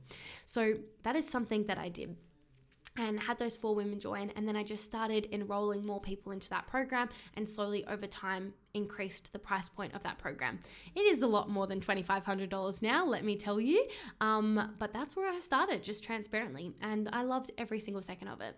[0.46, 2.18] So that is something that I did
[2.98, 6.50] and had those four women join and then i just started enrolling more people into
[6.50, 10.60] that program and slowly over time increased the price point of that program.
[10.96, 13.88] It is a lot more than $2500 now let me tell you
[14.22, 18.42] um, but that's where i started just transparently and i loved every single second of
[18.42, 18.56] it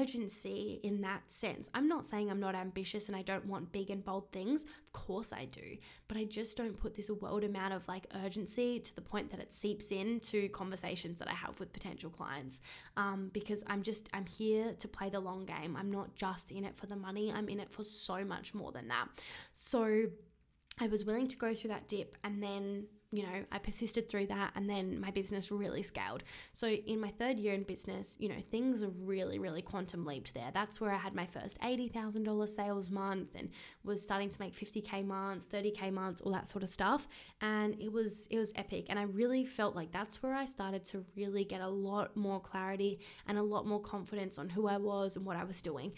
[0.00, 1.70] urgency in that sense.
[1.74, 4.64] I'm not saying I'm not ambitious and I don't want big and bold things.
[4.64, 5.76] Of course I do.
[6.06, 9.40] But I just don't put this world amount of like urgency to the point that
[9.40, 12.60] it seeps into conversations that I have with potential clients.
[12.96, 15.76] Um, because I'm just, I'm here to play the long game.
[15.76, 18.72] I'm not just in it for the money, I'm in it for so much more
[18.72, 19.06] than that.
[19.52, 20.06] So
[20.80, 24.26] I was willing to go through that dip and then you know, I persisted through
[24.26, 26.22] that and then my business really scaled.
[26.52, 30.50] So in my third year in business, you know, things really, really quantum leaped there.
[30.52, 33.48] That's where I had my first $80,000 sales month and
[33.82, 37.08] was starting to make 50K months, 30K months, all that sort of stuff.
[37.40, 38.86] And it was, it was epic.
[38.90, 42.40] And I really felt like that's where I started to really get a lot more
[42.40, 45.92] clarity and a lot more confidence on who I was and what I was doing.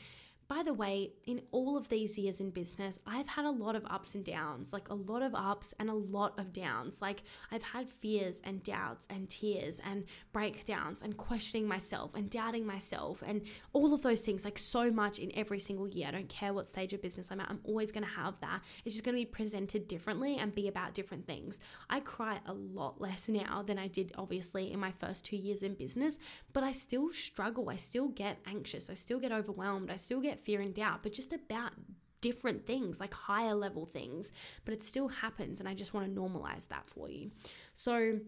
[0.50, 3.86] By the way, in all of these years in business, I've had a lot of
[3.86, 7.00] ups and downs, like a lot of ups and a lot of downs.
[7.00, 12.66] Like I've had fears and doubts and tears and breakdowns and questioning myself and doubting
[12.66, 16.08] myself and all of those things, like so much in every single year.
[16.08, 18.60] I don't care what stage of business I'm at, I'm always going to have that.
[18.84, 21.60] It's just going to be presented differently and be about different things.
[21.88, 25.62] I cry a lot less now than I did, obviously, in my first two years
[25.62, 26.18] in business,
[26.52, 27.70] but I still struggle.
[27.70, 28.90] I still get anxious.
[28.90, 29.92] I still get overwhelmed.
[29.92, 31.72] I still get fear and doubt, but just about
[32.20, 34.32] different things, like higher level things.
[34.64, 37.30] But it still happens, and I just want to normalize that for you.
[37.74, 38.18] So,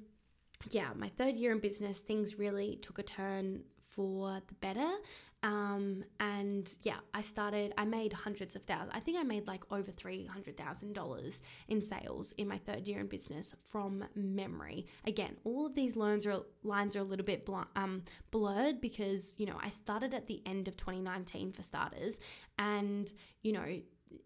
[0.70, 3.62] yeah, my third year in business, things really took a turn
[3.94, 4.90] for the better.
[5.42, 8.92] Um, and yeah, I started, I made hundreds of thousands.
[8.94, 13.54] I think I made like over $300,000 in sales in my third year in business
[13.70, 14.86] from memory.
[15.04, 19.34] Again, all of these lines are, lines are a little bit bl- um, blurred because,
[19.38, 22.20] you know, I started at the end of 2019 for starters.
[22.58, 23.64] And, you know,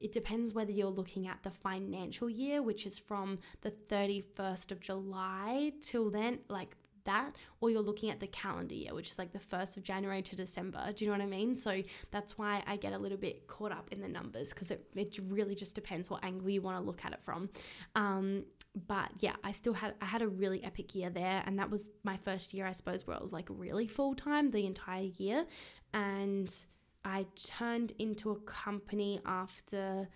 [0.01, 4.81] it depends whether you're looking at the financial year, which is from the 31st of
[4.81, 6.77] July till then, like
[7.07, 10.23] that, or you're looking at the calendar year, which is like the 1st of January
[10.23, 10.93] to December.
[10.95, 11.57] Do you know what I mean?
[11.57, 14.87] So that's why I get a little bit caught up in the numbers because it,
[14.95, 17.49] it really just depends what angle you want to look at it from.
[17.95, 18.45] Um,
[18.87, 21.89] but yeah, I still had I had a really epic year there, and that was
[22.05, 25.47] my first year, I suppose, where it was like really full time the entire year,
[25.95, 26.53] and
[27.05, 30.09] I turned into a company after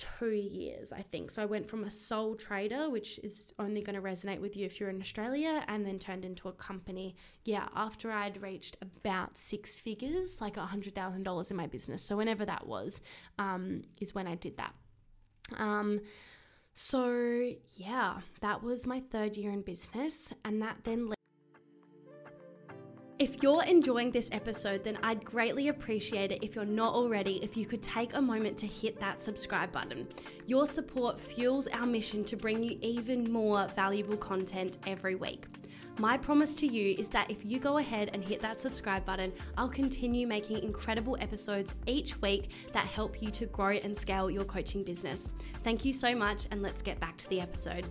[0.00, 1.30] two years, I think.
[1.30, 4.64] So I went from a sole trader, which is only going to resonate with you
[4.64, 7.16] if you're in Australia, and then turned into a company.
[7.44, 12.02] Yeah, after I'd reached about six figures, like a hundred thousand dollars in my business.
[12.02, 13.00] So whenever that was,
[13.38, 14.74] um, is when I did that.
[15.58, 16.00] Um,
[16.74, 21.12] so yeah, that was my third year in business, and that then.
[23.20, 27.54] If you're enjoying this episode, then I'd greatly appreciate it if you're not already, if
[27.54, 30.08] you could take a moment to hit that subscribe button.
[30.46, 35.44] Your support fuels our mission to bring you even more valuable content every week.
[35.98, 39.34] My promise to you is that if you go ahead and hit that subscribe button,
[39.58, 44.44] I'll continue making incredible episodes each week that help you to grow and scale your
[44.44, 45.28] coaching business.
[45.62, 47.86] Thank you so much, and let's get back to the episode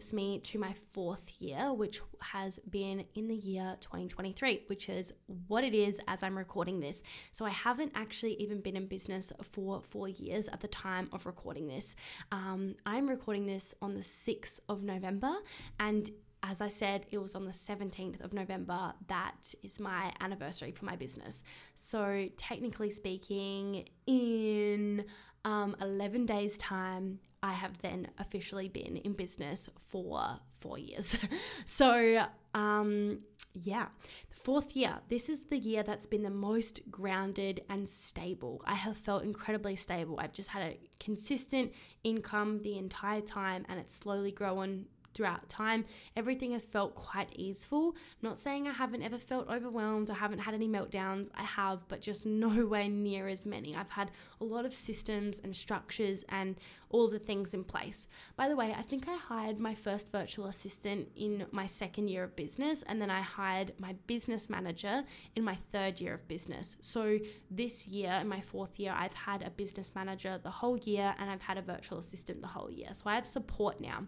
[0.00, 5.12] leaves me to my fourth year, which has been in the year 2023, which is
[5.46, 7.02] what it is as I'm recording this.
[7.32, 11.26] So I haven't actually even been in business for four years at the time of
[11.26, 11.96] recording this.
[12.32, 15.34] Um, I'm recording this on the 6th of November,
[15.78, 16.10] and
[16.42, 18.94] as I said, it was on the 17th of November.
[19.08, 21.42] That is my anniversary for my business.
[21.74, 25.04] So, technically speaking, in
[25.44, 31.18] um, 11 days' time, I have then officially been in business for four years.
[31.64, 33.20] so, um,
[33.54, 33.86] yeah,
[34.30, 38.62] fourth year, this is the year that's been the most grounded and stable.
[38.66, 40.18] I have felt incredibly stable.
[40.20, 41.72] I've just had a consistent
[42.04, 45.84] income the entire time and it's slowly grown throughout time.
[46.16, 47.94] Everything has felt quite easeful.
[47.96, 51.30] I'm not saying I haven't ever felt overwhelmed, I haven't had any meltdowns.
[51.34, 53.76] I have, but just nowhere near as many.
[53.76, 56.56] I've had a lot of systems and structures and
[56.90, 58.08] all the things in place.
[58.36, 62.24] By the way, I think I hired my first virtual assistant in my second year
[62.24, 65.04] of business, and then I hired my business manager
[65.36, 66.76] in my third year of business.
[66.80, 67.18] So
[67.50, 71.30] this year, in my fourth year, I've had a business manager the whole year and
[71.30, 72.88] I've had a virtual assistant the whole year.
[72.92, 74.06] So I have support now.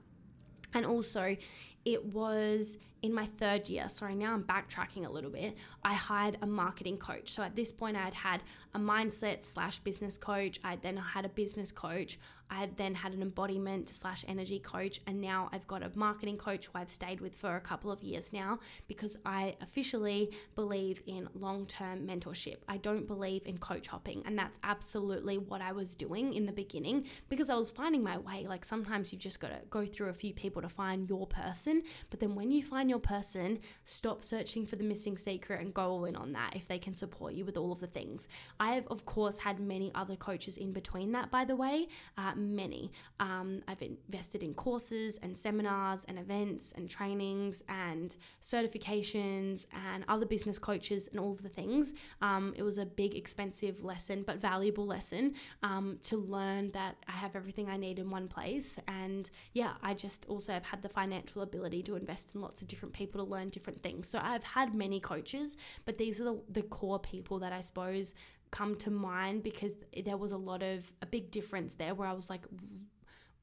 [0.74, 1.36] And also,
[1.84, 3.88] it was in my third year.
[3.88, 5.56] Sorry, now I'm backtracking a little bit.
[5.84, 7.30] I hired a marketing coach.
[7.30, 8.42] So at this point, I had had
[8.74, 10.60] a mindset slash business coach.
[10.64, 12.18] I then had a business coach.
[12.52, 16.36] I had then had an embodiment slash energy coach, and now I've got a marketing
[16.36, 21.02] coach who I've stayed with for a couple of years now because I officially believe
[21.06, 22.56] in long term mentorship.
[22.68, 26.52] I don't believe in coach hopping, and that's absolutely what I was doing in the
[26.52, 28.44] beginning because I was finding my way.
[28.46, 31.82] Like sometimes you've just got to go through a few people to find your person,
[32.10, 35.86] but then when you find your person, stop searching for the missing secret and go
[35.92, 38.28] all in on that if they can support you with all of the things.
[38.60, 41.88] I have, of course, had many other coaches in between that, by the way.
[42.18, 42.92] Uh, many.
[43.18, 50.26] Um, I've invested in courses and seminars and events and trainings and certifications and other
[50.26, 51.94] business coaches and all of the things.
[52.20, 57.12] Um, it was a big, expensive lesson, but valuable lesson um, to learn that I
[57.12, 58.78] have everything I need in one place.
[58.86, 62.68] And yeah, I just also have had the financial ability to invest in lots of
[62.68, 64.08] different people to learn different things.
[64.08, 68.14] So I've had many coaches, but these are the, the core people that I suppose
[68.50, 69.74] come to mind because
[70.04, 72.42] there was a lot of a big difference there where I was like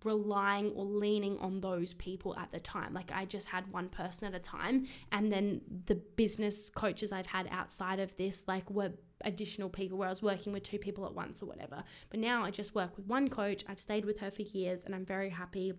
[0.03, 2.93] relying or leaning on those people at the time.
[2.93, 7.25] Like I just had one person at a time and then the business coaches I've
[7.25, 11.05] had outside of this like were additional people where I was working with two people
[11.05, 11.83] at once or whatever.
[12.09, 13.63] But now I just work with one coach.
[13.67, 15.73] I've stayed with her for years and I'm very happy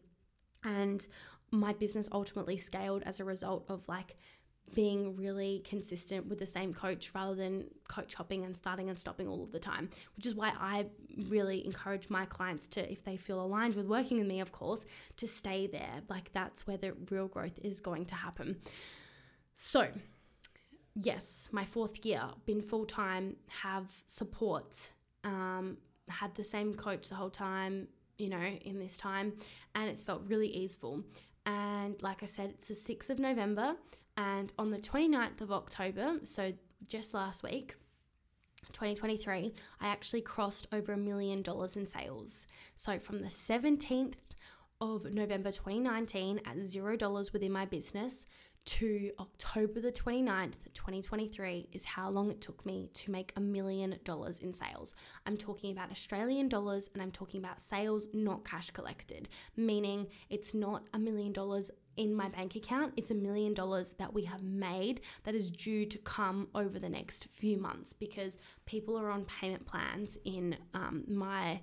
[0.64, 1.06] and
[1.51, 4.16] my business ultimately scaled as a result of like
[4.74, 9.26] being really consistent with the same coach rather than coach hopping and starting and stopping
[9.26, 10.86] all of the time, which is why I
[11.28, 14.84] really encourage my clients to, if they feel aligned with working with me, of course,
[15.16, 16.03] to stay there.
[16.09, 18.59] Like that's where the real growth is going to happen.
[19.57, 19.88] So,
[20.94, 24.92] yes, my fourth year, been full time, have support,
[25.24, 25.78] um,
[26.09, 27.88] had the same coach the whole time,
[28.18, 29.32] you know, in this time,
[29.74, 31.03] and it's felt really easeful.
[31.47, 33.76] And like I said, it's the 6th of November.
[34.16, 36.53] And on the 29th of October, so
[36.86, 37.74] just last week,
[38.72, 42.47] 2023, I actually crossed over a million dollars in sales.
[42.76, 44.14] So from the 17th
[44.80, 48.26] of November 2019 at zero dollars within my business
[48.64, 53.96] to October the 29th, 2023, is how long it took me to make a million
[54.04, 54.94] dollars in sales.
[55.26, 60.54] I'm talking about Australian dollars and I'm talking about sales, not cash collected, meaning it's
[60.54, 62.94] not a million dollars in my bank account.
[62.96, 66.88] It's a million dollars that we have made that is due to come over the
[66.88, 71.61] next few months because people are on payment plans in um, my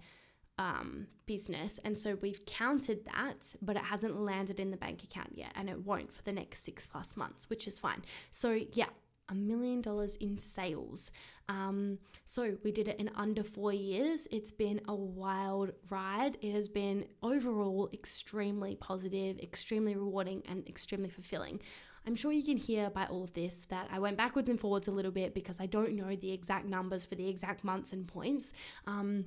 [0.57, 1.79] um, business.
[1.83, 5.51] And so we've counted that, but it hasn't landed in the bank account yet.
[5.55, 8.03] And it won't for the next six plus months, which is fine.
[8.31, 8.89] So, yeah,
[9.29, 11.11] a million dollars in sales.
[11.49, 14.27] Um, so we did it in under four years.
[14.31, 16.37] It's been a wild ride.
[16.41, 21.59] It has been overall extremely positive, extremely rewarding, and extremely fulfilling.
[22.05, 24.87] I'm sure you can hear by all of this that I went backwards and forwards
[24.87, 28.07] a little bit because I don't know the exact numbers for the exact months and
[28.07, 28.53] points.
[28.85, 29.25] Um,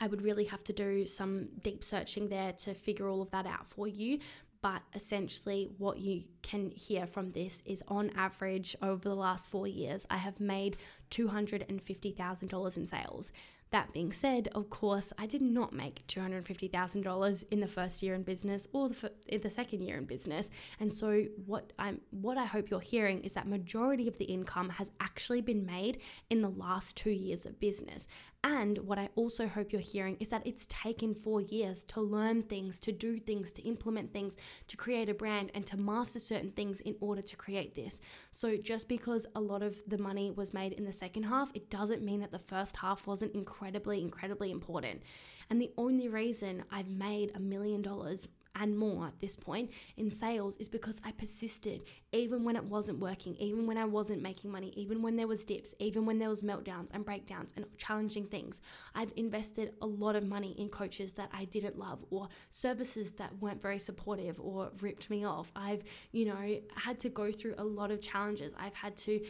[0.00, 3.46] I would really have to do some deep searching there to figure all of that
[3.46, 4.18] out for you.
[4.62, 9.66] But essentially, what you can hear from this is on average, over the last four
[9.66, 10.76] years, I have made
[11.10, 13.32] $250,000 in sales.
[13.70, 18.24] That being said, of course, I did not make $250,000 in the first year in
[18.24, 20.50] business or the, in the second year in business.
[20.80, 24.70] And so what I'm what I hope you're hearing is that majority of the income
[24.70, 25.98] has actually been made
[26.30, 28.08] in the last 2 years of business.
[28.42, 32.42] And what I also hope you're hearing is that it's taken 4 years to learn
[32.42, 34.36] things, to do things, to implement things,
[34.68, 38.00] to create a brand and to master certain things in order to create this.
[38.30, 41.70] So just because a lot of the money was made in the second half, it
[41.70, 45.02] doesn't mean that the first half wasn't incredibly, incredibly important.
[45.50, 50.10] And the only reason I've made a million dollars and more at this point in
[50.10, 54.50] sales is because I persisted even when it wasn't working, even when I wasn't making
[54.50, 58.26] money, even when there was dips, even when there was meltdowns and breakdowns and challenging
[58.26, 58.60] things.
[58.94, 63.38] I've invested a lot of money in coaches that I didn't love or services that
[63.40, 65.50] weren't very supportive or ripped me off.
[65.54, 65.82] I've,
[66.12, 68.52] you know, had to go through a lot of challenges.
[68.58, 69.20] I've had to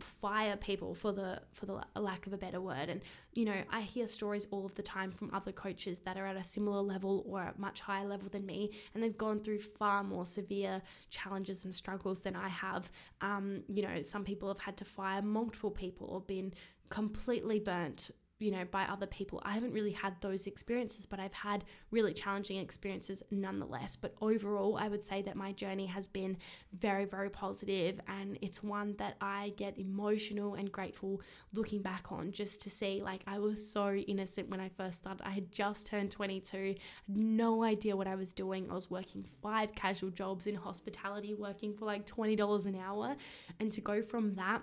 [0.00, 2.88] fire people for the for the lack of a better word.
[2.88, 3.00] And
[3.34, 6.36] you know i hear stories all of the time from other coaches that are at
[6.36, 10.04] a similar level or a much higher level than me and they've gone through far
[10.04, 12.90] more severe challenges and struggles than i have.
[13.20, 16.52] Um, you know some people have had to fire multiple people or been
[16.90, 18.10] completely burnt
[18.42, 19.40] you know, by other people.
[19.44, 23.96] I haven't really had those experiences, but I've had really challenging experiences nonetheless.
[23.96, 26.36] But overall, I would say that my journey has been
[26.76, 31.22] very, very positive and it's one that I get emotional and grateful
[31.54, 35.26] looking back on just to see like I was so innocent when I first started.
[35.26, 38.68] I had just turned 22, had no idea what I was doing.
[38.70, 43.16] I was working five casual jobs in hospitality, working for like $20 an hour.
[43.60, 44.62] And to go from that,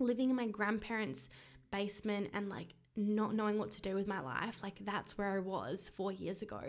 [0.00, 1.28] living in my grandparents'
[1.70, 5.38] basement and like not knowing what to do with my life, like that's where I
[5.38, 6.62] was four years ago,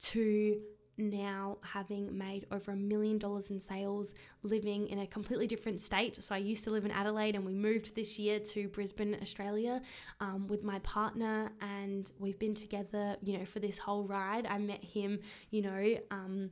[0.00, 0.60] to
[0.98, 6.22] now having made over a million dollars in sales, living in a completely different state.
[6.22, 9.80] So I used to live in Adelaide and we moved this year to Brisbane, Australia
[10.20, 14.46] um, with my partner, and we've been together, you know, for this whole ride.
[14.46, 16.50] I met him, you know, um,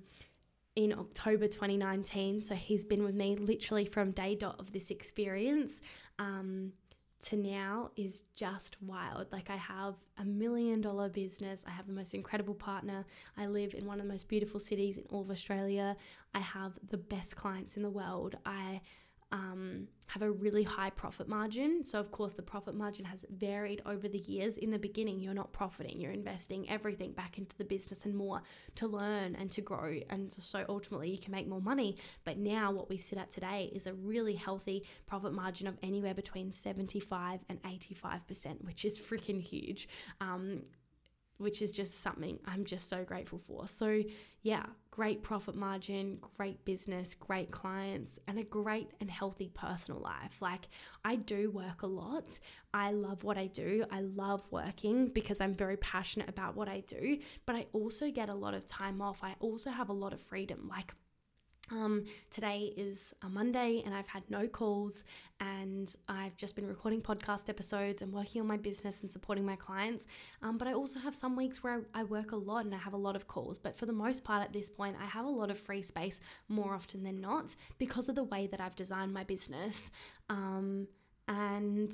[0.77, 2.41] in October 2019.
[2.41, 5.81] So he's been with me literally from day dot of this experience.
[6.19, 6.73] Um,
[7.23, 9.27] to now is just wild.
[9.31, 11.65] Like, I have a million dollar business.
[11.67, 13.05] I have the most incredible partner.
[13.37, 15.97] I live in one of the most beautiful cities in all of Australia.
[16.35, 18.37] I have the best clients in the world.
[18.47, 18.81] I
[19.33, 21.85] um, have a really high profit margin.
[21.85, 24.57] So, of course, the profit margin has varied over the years.
[24.57, 28.43] In the beginning, you're not profiting, you're investing everything back into the business and more
[28.77, 30.01] to learn and to grow.
[30.11, 31.97] And so, ultimately, you can make more money.
[32.25, 36.15] But now, what we sit at today is a really healthy profit margin of anywhere
[36.15, 39.89] between 75 and 85%, which is freaking huge.
[40.21, 40.63] Um,
[41.41, 43.67] which is just something I'm just so grateful for.
[43.67, 44.03] So,
[44.43, 50.37] yeah, great profit margin, great business, great clients, and a great and healthy personal life.
[50.41, 50.69] Like,
[51.05, 52.39] I do work a lot.
[52.75, 53.85] I love what I do.
[53.91, 58.29] I love working because I'm very passionate about what I do, but I also get
[58.29, 59.25] a lot of time off.
[59.25, 60.69] I also have a lot of freedom.
[60.69, 60.95] Like,
[61.71, 65.05] um, today is a Monday and I've had no calls
[65.39, 69.57] and I've just been recording podcast episodes and working on my business and supporting my
[69.57, 70.07] clients.
[70.43, 72.79] Um, but I also have some weeks where I, I, work a lot and I
[72.79, 73.59] have a lot of calls.
[73.59, 76.21] But for the most part at this point, I have a lot of free space
[76.49, 79.91] more often than not because of the way that I've designed my business.
[80.29, 80.89] Um,
[81.29, 81.93] and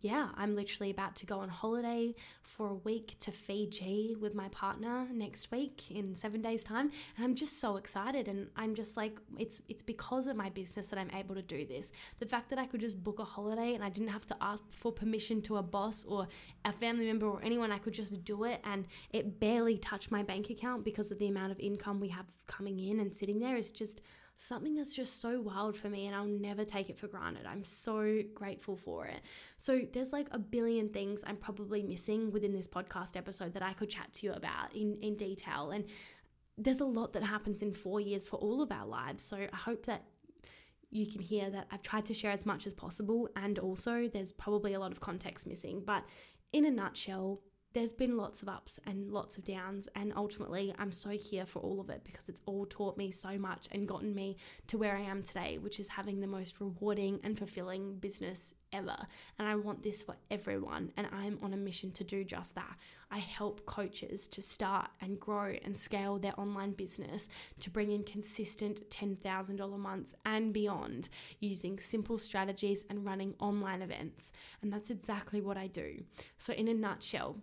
[0.00, 4.48] yeah, I'm literally about to go on holiday for a week to Fiji with my
[4.48, 8.96] partner next week in 7 days time and I'm just so excited and I'm just
[8.96, 11.90] like it's it's because of my business that I'm able to do this.
[12.20, 14.62] The fact that I could just book a holiday and I didn't have to ask
[14.70, 16.28] for permission to a boss or
[16.64, 20.22] a family member or anyone I could just do it and it barely touched my
[20.22, 23.56] bank account because of the amount of income we have coming in and sitting there
[23.56, 24.00] is just
[24.40, 27.44] something that's just so wild for me and I'll never take it for granted.
[27.44, 29.20] I'm so grateful for it.
[29.56, 33.72] So there's like a billion things I'm probably missing within this podcast episode that I
[33.72, 35.72] could chat to you about in, in detail.
[35.72, 35.84] And
[36.56, 39.24] there's a lot that happens in four years for all of our lives.
[39.24, 40.04] So I hope that
[40.90, 44.32] you can hear that I've tried to share as much as possible, and also there's
[44.32, 45.82] probably a lot of context missing.
[45.84, 46.04] But
[46.52, 47.42] in a nutshell,
[47.74, 51.60] there's been lots of ups and lots of downs, and ultimately, I'm so here for
[51.60, 54.36] all of it because it's all taught me so much and gotten me
[54.68, 58.96] to where I am today, which is having the most rewarding and fulfilling business ever.
[59.38, 62.76] And I want this for everyone, and I'm on a mission to do just that.
[63.10, 67.28] I help coaches to start and grow and scale their online business
[67.60, 71.08] to bring in consistent $10,000 months and beyond
[71.40, 74.32] using simple strategies and running online events.
[74.62, 76.04] And that's exactly what I do.
[76.36, 77.36] So, in a nutshell,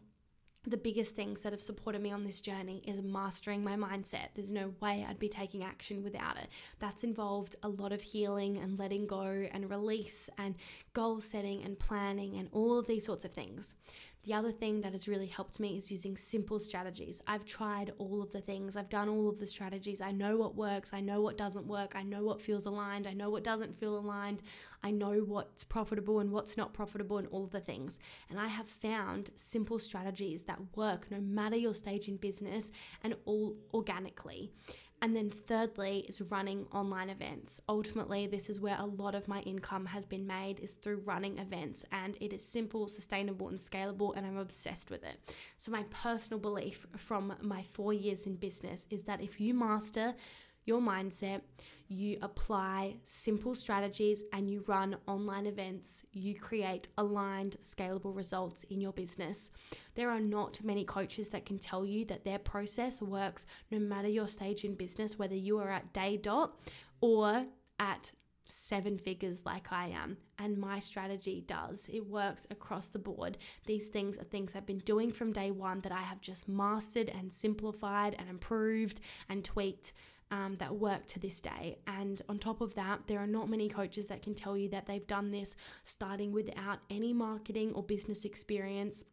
[0.68, 4.30] the biggest things that have supported me on this journey is mastering my mindset.
[4.36, 6.48] There's no way I'd be taking action without it.
[6.80, 10.56] That's involved a lot of healing and letting go and release and
[10.94, 13.76] goal setting and planning and all of these sorts of things.
[14.26, 17.22] The other thing that has really helped me is using simple strategies.
[17.28, 20.02] I've tried all of the things, I've done all of the strategies.
[20.02, 23.14] I know what works, I know what doesn't work, I know what feels aligned, I
[23.14, 24.42] know what doesn't feel aligned,
[24.84, 28.00] I know what's profitable and what's not profitable, and all of the things.
[28.32, 32.72] And I have found simple strategies that work no matter your stage in business
[33.04, 34.52] and all organically.
[35.02, 37.62] And then, thirdly, is running online events.
[37.70, 41.38] Ultimately, this is where a lot of my income has been made is through running
[41.38, 45.20] events, and it is simple, sustainable, and scalable, and I'm obsessed with it.
[45.58, 50.16] So, my personal belief from my four years in business is that if you master
[50.66, 51.42] your mindset,
[51.88, 58.82] you apply simple strategies, and you run online events, you create aligned, scalable results in
[58.82, 59.52] your business.
[59.96, 64.08] There are not many coaches that can tell you that their process works no matter
[64.08, 66.60] your stage in business, whether you are at day dot
[67.02, 67.46] or
[67.80, 68.12] at
[68.48, 70.18] seven figures like I am.
[70.38, 71.90] And my strategy does.
[71.92, 73.38] It works across the board.
[73.66, 77.10] These things are things I've been doing from day one that I have just mastered
[77.10, 79.94] and simplified and improved and tweaked
[80.32, 81.78] um, that work to this day.
[81.88, 84.86] And on top of that, there are not many coaches that can tell you that
[84.86, 89.06] they've done this starting without any marketing or business experience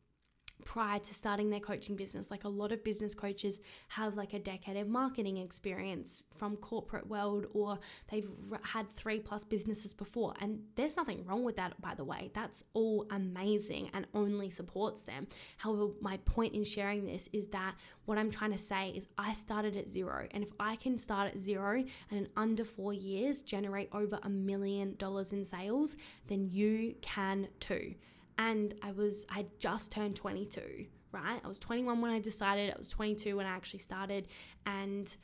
[0.65, 2.31] prior to starting their coaching business.
[2.31, 7.07] Like a lot of business coaches have like a decade of marketing experience from corporate
[7.07, 7.79] world or
[8.11, 8.29] they've
[8.63, 12.31] had 3 plus businesses before and there's nothing wrong with that by the way.
[12.35, 15.27] That's all amazing and only supports them.
[15.59, 19.33] However, my point in sharing this is that what I'm trying to say is I
[19.33, 23.43] started at zero and if I can start at zero and in under 4 years
[23.43, 25.97] generate over a million dollars in sales,
[26.29, 27.95] then you can too
[28.39, 31.41] and I was I just turned 22, right?
[31.43, 34.29] I was 21 when I decided, I was 22 when I actually started
[34.67, 35.15] and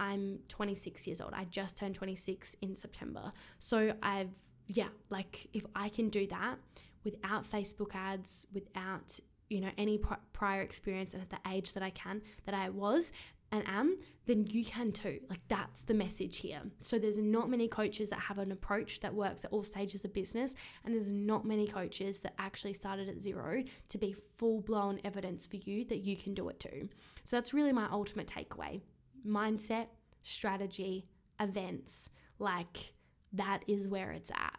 [0.00, 1.32] I'm 26 years old.
[1.34, 3.32] I just turned 26 in September.
[3.58, 4.30] So I've
[4.68, 6.56] yeah, like if I can do that
[7.02, 9.98] without Facebook ads, without you know any
[10.32, 13.12] prior experience and at the age that I can that I was
[13.50, 13.96] and am,
[14.26, 15.20] then you can too.
[15.30, 16.60] Like that's the message here.
[16.80, 20.12] So there's not many coaches that have an approach that works at all stages of
[20.12, 25.00] business, and there's not many coaches that actually started at zero to be full blown
[25.04, 26.88] evidence for you that you can do it too.
[27.24, 28.80] So that's really my ultimate takeaway
[29.26, 29.86] mindset,
[30.22, 31.06] strategy,
[31.40, 32.10] events.
[32.38, 32.94] Like
[33.32, 34.58] that is where it's at.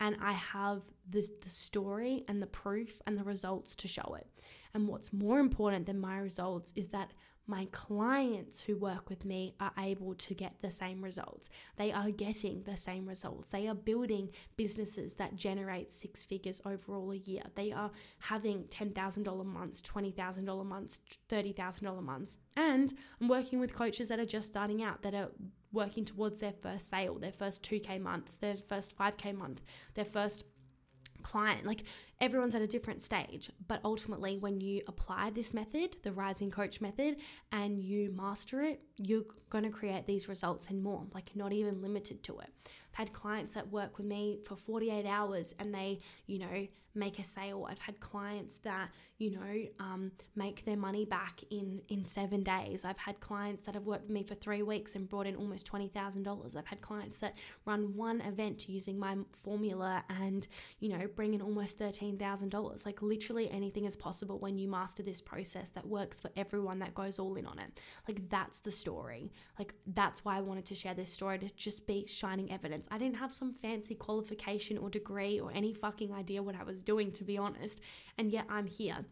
[0.00, 4.26] And I have the, the story and the proof and the results to show it.
[4.74, 7.12] And what's more important than my results is that
[7.46, 11.50] my clients who work with me are able to get the same results.
[11.76, 13.50] They are getting the same results.
[13.50, 17.42] They are building businesses that generate six figures overall a year.
[17.54, 17.90] They are
[18.20, 22.36] having $10,000 months, $20,000 months, $30,000 months.
[22.56, 25.30] And I'm working with coaches that are just starting out, that are
[25.72, 29.60] working towards their first sale, their first 2K month, their first 5K month,
[29.94, 30.44] their first
[31.22, 31.66] client.
[31.66, 31.84] Like
[32.24, 36.80] everyone's at a different stage, but ultimately, when you apply this method, the rising coach
[36.80, 37.16] method,
[37.52, 41.82] and you master it, you're going to create these results and more, like not even
[41.82, 42.48] limited to it.
[42.92, 47.18] I've had clients that work with me for 48 hours and they, you know, make
[47.18, 47.66] a sale.
[47.68, 52.84] I've had clients that, you know, um, make their money back in in seven days.
[52.84, 55.66] I've had clients that have worked with me for three weeks and brought in almost
[55.66, 56.56] twenty thousand dollars.
[56.56, 60.46] I've had clients that run one event using my formula and,
[60.78, 62.84] you know, bring in almost thirteen thousand dollars.
[62.86, 66.94] Like literally anything is possible when you master this process that works for everyone that
[66.94, 67.80] goes all in on it.
[68.08, 69.32] Like that's the story.
[69.58, 72.86] Like that's why I wanted to share this story to just be shining evidence.
[72.90, 76.82] I didn't have some fancy qualification or degree or any fucking idea what I was
[76.82, 77.80] doing, to be honest.
[78.18, 79.04] And yet I'm here.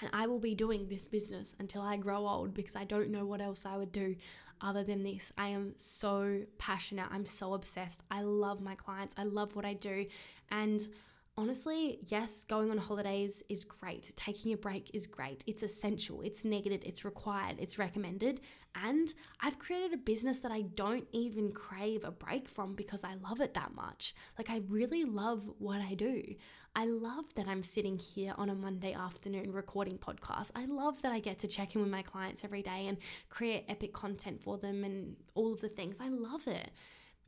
[0.00, 3.24] And I will be doing this business until I grow old because I don't know
[3.24, 4.16] what else I would do
[4.60, 5.32] other than this.
[5.38, 7.06] I am so passionate.
[7.10, 8.02] I'm so obsessed.
[8.10, 9.14] I love my clients.
[9.16, 10.06] I love what I do.
[10.50, 10.88] And
[11.36, 14.12] honestly, yes, going on holidays is great.
[14.16, 15.42] Taking a break is great.
[15.46, 18.40] It's essential, it's needed, it's required, it's recommended.
[18.76, 23.14] And I've created a business that I don't even crave a break from because I
[23.14, 24.14] love it that much.
[24.36, 26.22] Like, I really love what I do.
[26.76, 30.50] I love that I'm sitting here on a Monday afternoon recording podcasts.
[30.56, 33.64] I love that I get to check in with my clients every day and create
[33.68, 35.96] epic content for them and all of the things.
[36.00, 36.70] I love it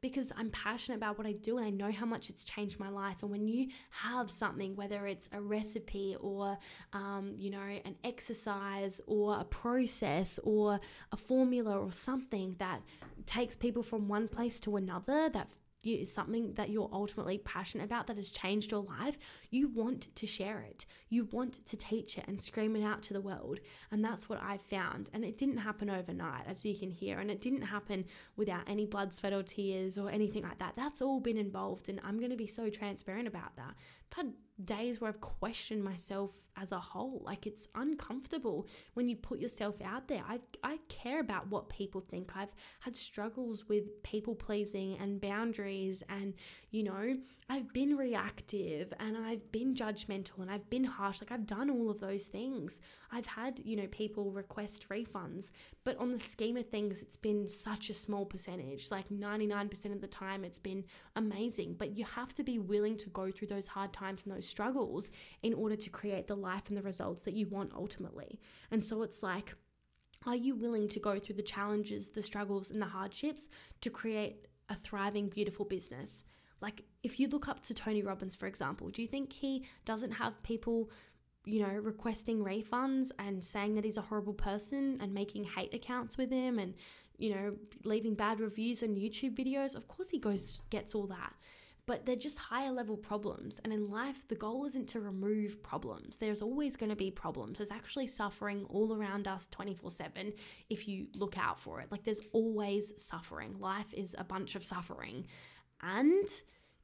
[0.09, 2.88] because I'm passionate about what I do and I know how much it's changed my
[2.88, 3.22] life.
[3.22, 6.59] And when you have something, whether it's a recipe or,
[6.92, 10.80] um, you know, an exercise or a process or
[11.12, 12.82] a formula or something that
[13.26, 15.48] takes people from one place to another, that
[15.95, 19.18] is something that you're ultimately passionate about that has changed your life,
[19.51, 20.87] you want to share it.
[21.09, 23.61] You want to teach it and scream it out to the world.
[23.91, 25.11] And that's what I found.
[25.12, 27.18] And it didn't happen overnight, as you can hear.
[27.18, 28.05] And it didn't happen
[28.37, 30.74] without any blood, sweat, or tears or anything like that.
[30.76, 31.89] That's all been involved.
[31.89, 33.74] And I'm going to be so transparent about that.
[34.11, 34.32] I've had
[34.64, 37.22] days where I've questioned myself as a whole.
[37.24, 40.22] Like it's uncomfortable when you put yourself out there.
[40.26, 42.32] I I care about what people think.
[42.34, 46.34] I've had struggles with people pleasing and boundaries and
[46.70, 47.16] you know,
[47.48, 51.20] I've been reactive and I've been judgmental and I've been harsh.
[51.20, 52.80] Like I've done all of those things.
[53.11, 55.50] I've had, you know, people request refunds,
[55.84, 58.90] but on the scheme of things it's been such a small percentage.
[58.90, 60.84] Like 99% of the time it's been
[61.14, 64.48] amazing, but you have to be willing to go through those hard times and those
[64.48, 65.11] struggles
[65.42, 68.40] in order to create the life and the results that you want ultimately.
[68.70, 69.54] And so it's like,
[70.26, 73.48] are you willing to go through the challenges, the struggles, and the hardships
[73.80, 76.24] to create a thriving, beautiful business?
[76.61, 80.12] Like, if you look up to Tony Robbins, for example, do you think he doesn't
[80.12, 80.90] have people,
[81.47, 86.18] you know, requesting refunds and saying that he's a horrible person and making hate accounts
[86.18, 86.74] with him and,
[87.16, 89.74] you know, leaving bad reviews on YouTube videos?
[89.74, 91.32] Of course, he goes, gets all that
[91.86, 93.61] but they're just higher level problems.
[93.62, 96.16] And in life, the goal isn't to remove problems.
[96.16, 97.59] There's always going to be problems.
[97.59, 100.32] There's actually suffering all around us 24 7
[100.68, 101.90] if you look out for it.
[101.90, 103.57] Like there's always suffering.
[103.61, 105.26] Life is a bunch of suffering.
[105.80, 106.28] And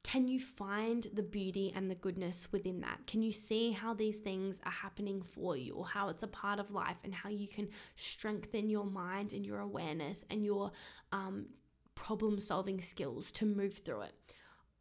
[0.03, 3.07] can you find the beauty and the goodness within that?
[3.07, 6.59] Can you see how these things are happening for you or how it's a part
[6.59, 10.71] of life and how you can strengthen your mind and your awareness and your
[11.11, 11.45] um,
[11.95, 14.13] problem solving skills to move through it?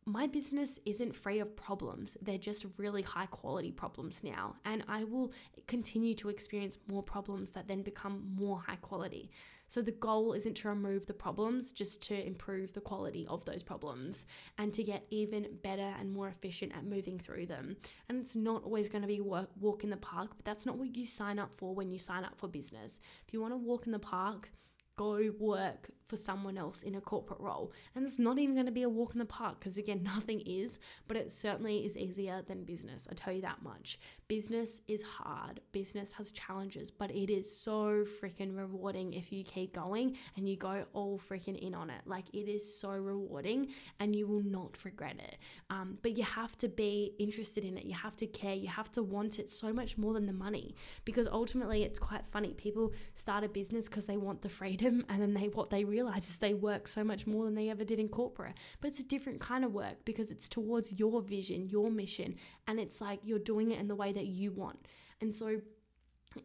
[0.05, 2.17] my business isn't free of problems.
[2.21, 4.57] They're just really high quality problems now.
[4.65, 5.33] And I will
[5.67, 9.31] continue to experience more problems that then become more high quality.
[9.73, 13.63] So the goal isn't to remove the problems, just to improve the quality of those
[13.63, 14.27] problems
[14.59, 17.77] and to get even better and more efficient at moving through them.
[18.07, 20.77] And it's not always going to be walk, walk in the park, but that's not
[20.77, 23.01] what you sign up for when you sign up for business.
[23.27, 24.51] If you want to walk in the park,
[24.97, 27.73] go work for someone else in a corporate role.
[27.95, 30.43] And it's not even going to be a walk in the park because, again, nothing
[30.45, 33.09] is, but it certainly is easier than business.
[33.11, 33.99] I tell you that much.
[34.29, 39.75] Business is hard, business has challenges, but it is so freaking rewarding if you keep
[39.75, 42.03] going and you go all freaking in on it.
[42.05, 45.39] Like, it is so rewarding and you will not regret it.
[45.71, 48.93] Um, but you have to be interested in it, you have to care, you have
[48.93, 50.75] to want it so much more than the money
[51.07, 52.53] because ultimately it's quite funny.
[52.53, 56.02] People start a business because they want the freedom and then they what they realize
[56.03, 58.55] realizes they work so much more than they ever did in corporate.
[58.81, 62.37] But it's a different kind of work because it's towards your vision, your mission,
[62.67, 64.87] and it's like you're doing it in the way that you want.
[65.21, 65.61] And so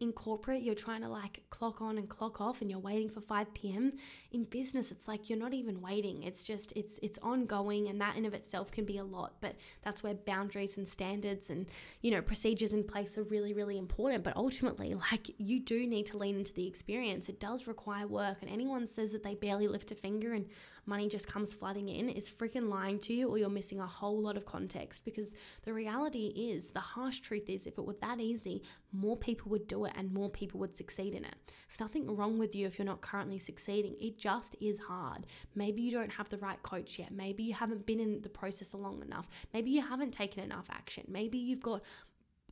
[0.00, 3.20] in corporate you're trying to like clock on and clock off and you're waiting for
[3.20, 3.92] 5 p.m
[4.32, 6.22] in business it's like you're not even waiting.
[6.22, 9.56] It's just it's it's ongoing and that in of itself can be a lot but
[9.82, 11.66] that's where boundaries and standards and
[12.02, 14.24] you know procedures in place are really really important.
[14.24, 17.28] But ultimately like you do need to lean into the experience.
[17.28, 20.46] It does require work and anyone says that they barely lift a finger and
[20.86, 24.20] money just comes flooding in is freaking lying to you or you're missing a whole
[24.20, 25.34] lot of context because
[25.64, 28.62] the reality is the harsh truth is if it were that easy
[28.92, 31.36] more people would do it and more people would succeed in it.
[31.68, 33.96] There's nothing wrong with you if you're not currently succeeding.
[34.00, 35.26] It just is hard.
[35.54, 37.12] Maybe you don't have the right coach yet.
[37.12, 39.28] Maybe you haven't been in the process long enough.
[39.52, 41.04] Maybe you haven't taken enough action.
[41.08, 41.82] Maybe you've got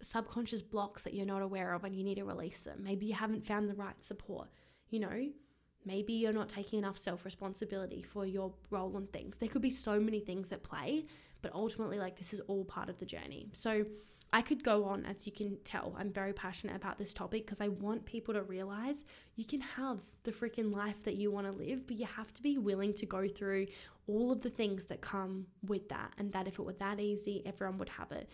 [0.02, 2.82] subconscious blocks that you're not aware of and you need to release them.
[2.82, 4.48] Maybe you haven't found the right support
[4.90, 5.28] you know?
[5.84, 9.38] Maybe you're not taking enough self responsibility for your role in things.
[9.38, 11.06] There could be so many things at play,
[11.42, 13.48] but ultimately, like, this is all part of the journey.
[13.52, 13.84] So,
[14.36, 15.96] I could go on, as you can tell.
[15.98, 20.00] I'm very passionate about this topic because I want people to realize you can have
[20.24, 23.06] the freaking life that you want to live, but you have to be willing to
[23.06, 23.68] go through
[24.06, 26.12] all of the things that come with that.
[26.18, 28.28] And that if it were that easy, everyone would have it.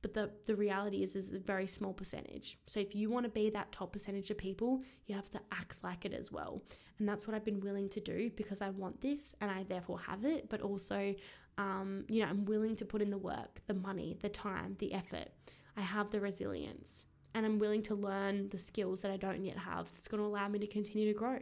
[0.00, 2.56] But the, the reality is is a very small percentage.
[2.68, 5.82] So if you want to be that top percentage of people, you have to act
[5.82, 6.62] like it as well.
[7.00, 9.98] And that's what I've been willing to do because I want this and I therefore
[9.98, 11.16] have it, but also
[11.58, 14.94] um, you know, I'm willing to put in the work, the money, the time, the
[14.94, 15.28] effort.
[15.76, 17.04] I have the resilience
[17.34, 20.26] and I'm willing to learn the skills that I don't yet have that's going to
[20.26, 21.38] allow me to continue to grow.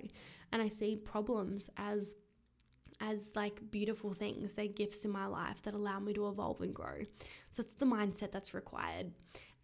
[0.52, 2.16] And I see problems as
[2.98, 4.54] as like beautiful things.
[4.54, 7.02] They're gifts in my life that allow me to evolve and grow.
[7.50, 9.12] So that's the mindset that's required.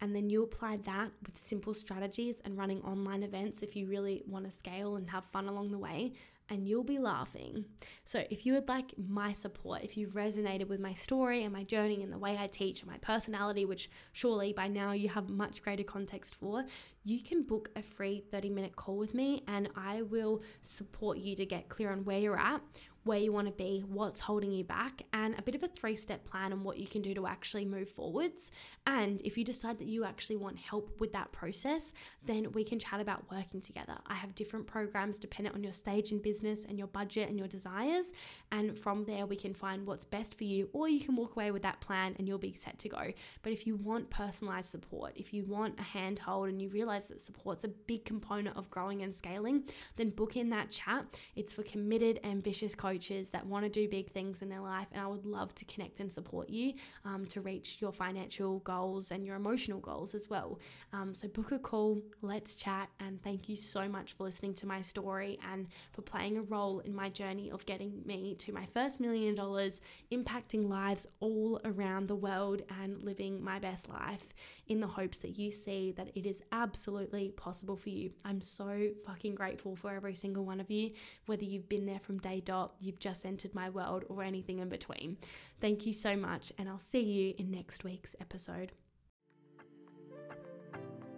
[0.01, 4.21] And then you apply that with simple strategies and running online events if you really
[4.27, 6.13] want to scale and have fun along the way
[6.53, 7.65] and you'll be laughing.
[8.05, 11.63] So, if you would like my support, if you've resonated with my story and my
[11.63, 15.29] journey and the way I teach and my personality, which surely by now you have
[15.29, 16.63] much greater context for,
[17.03, 21.35] you can book a free 30 minute call with me and I will support you
[21.35, 22.61] to get clear on where you're at,
[23.03, 25.95] where you want to be, what's holding you back, and a bit of a three
[25.95, 28.49] step plan on what you can do to actually move forwards.
[28.87, 31.91] And if you decide that you actually want help with that process,
[32.25, 33.97] then we can chat about working together.
[34.07, 37.47] I have different programs dependent on your stage in business and your budget and your
[37.47, 38.13] desires.
[38.51, 41.51] And from there, we can find what's best for you, or you can walk away
[41.51, 43.11] with that plan and you'll be set to go.
[43.41, 47.21] But if you want personalized support, if you want a handhold and you realize that
[47.21, 49.63] support's a big component of growing and scaling,
[49.97, 51.05] then book in that chat.
[51.35, 54.87] It's for committed, ambitious coaches coaches that want to do big things in their life,
[54.91, 56.73] and I would love to connect and support you
[57.05, 60.59] um, to reach your financial goals and your emotional goals as well.
[60.91, 64.67] Um, so, book a call, let's chat, and thank you so much for listening to
[64.67, 68.65] my story and for playing a role in my journey of getting me to my
[68.67, 69.81] first million dollars,
[70.11, 74.27] impacting lives all around the world, and living my best life
[74.67, 78.11] in the hopes that you see that it is absolutely possible for you.
[78.23, 80.91] I'm so fucking grateful for every single one of you,
[81.25, 84.69] whether you've been there from day dot, you've just entered my world, or anything in
[84.69, 85.17] between.
[85.59, 88.71] Thank you so much, and I'll see you in next week's episode.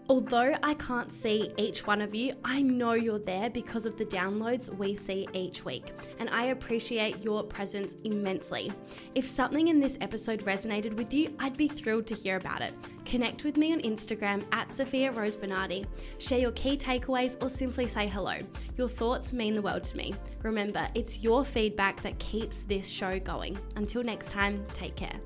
[0.07, 4.05] Although I can't see each one of you, I know you're there because of the
[4.05, 8.71] downloads we see each week, and I appreciate your presence immensely.
[9.15, 12.73] If something in this episode resonated with you, I'd be thrilled to hear about it.
[13.05, 15.85] Connect with me on Instagram at Sofia Rose Bernardi.
[16.19, 18.37] Share your key takeaways or simply say hello.
[18.77, 20.13] Your thoughts mean the world to me.
[20.43, 23.57] Remember, it's your feedback that keeps this show going.
[23.75, 25.19] Until next time, take care.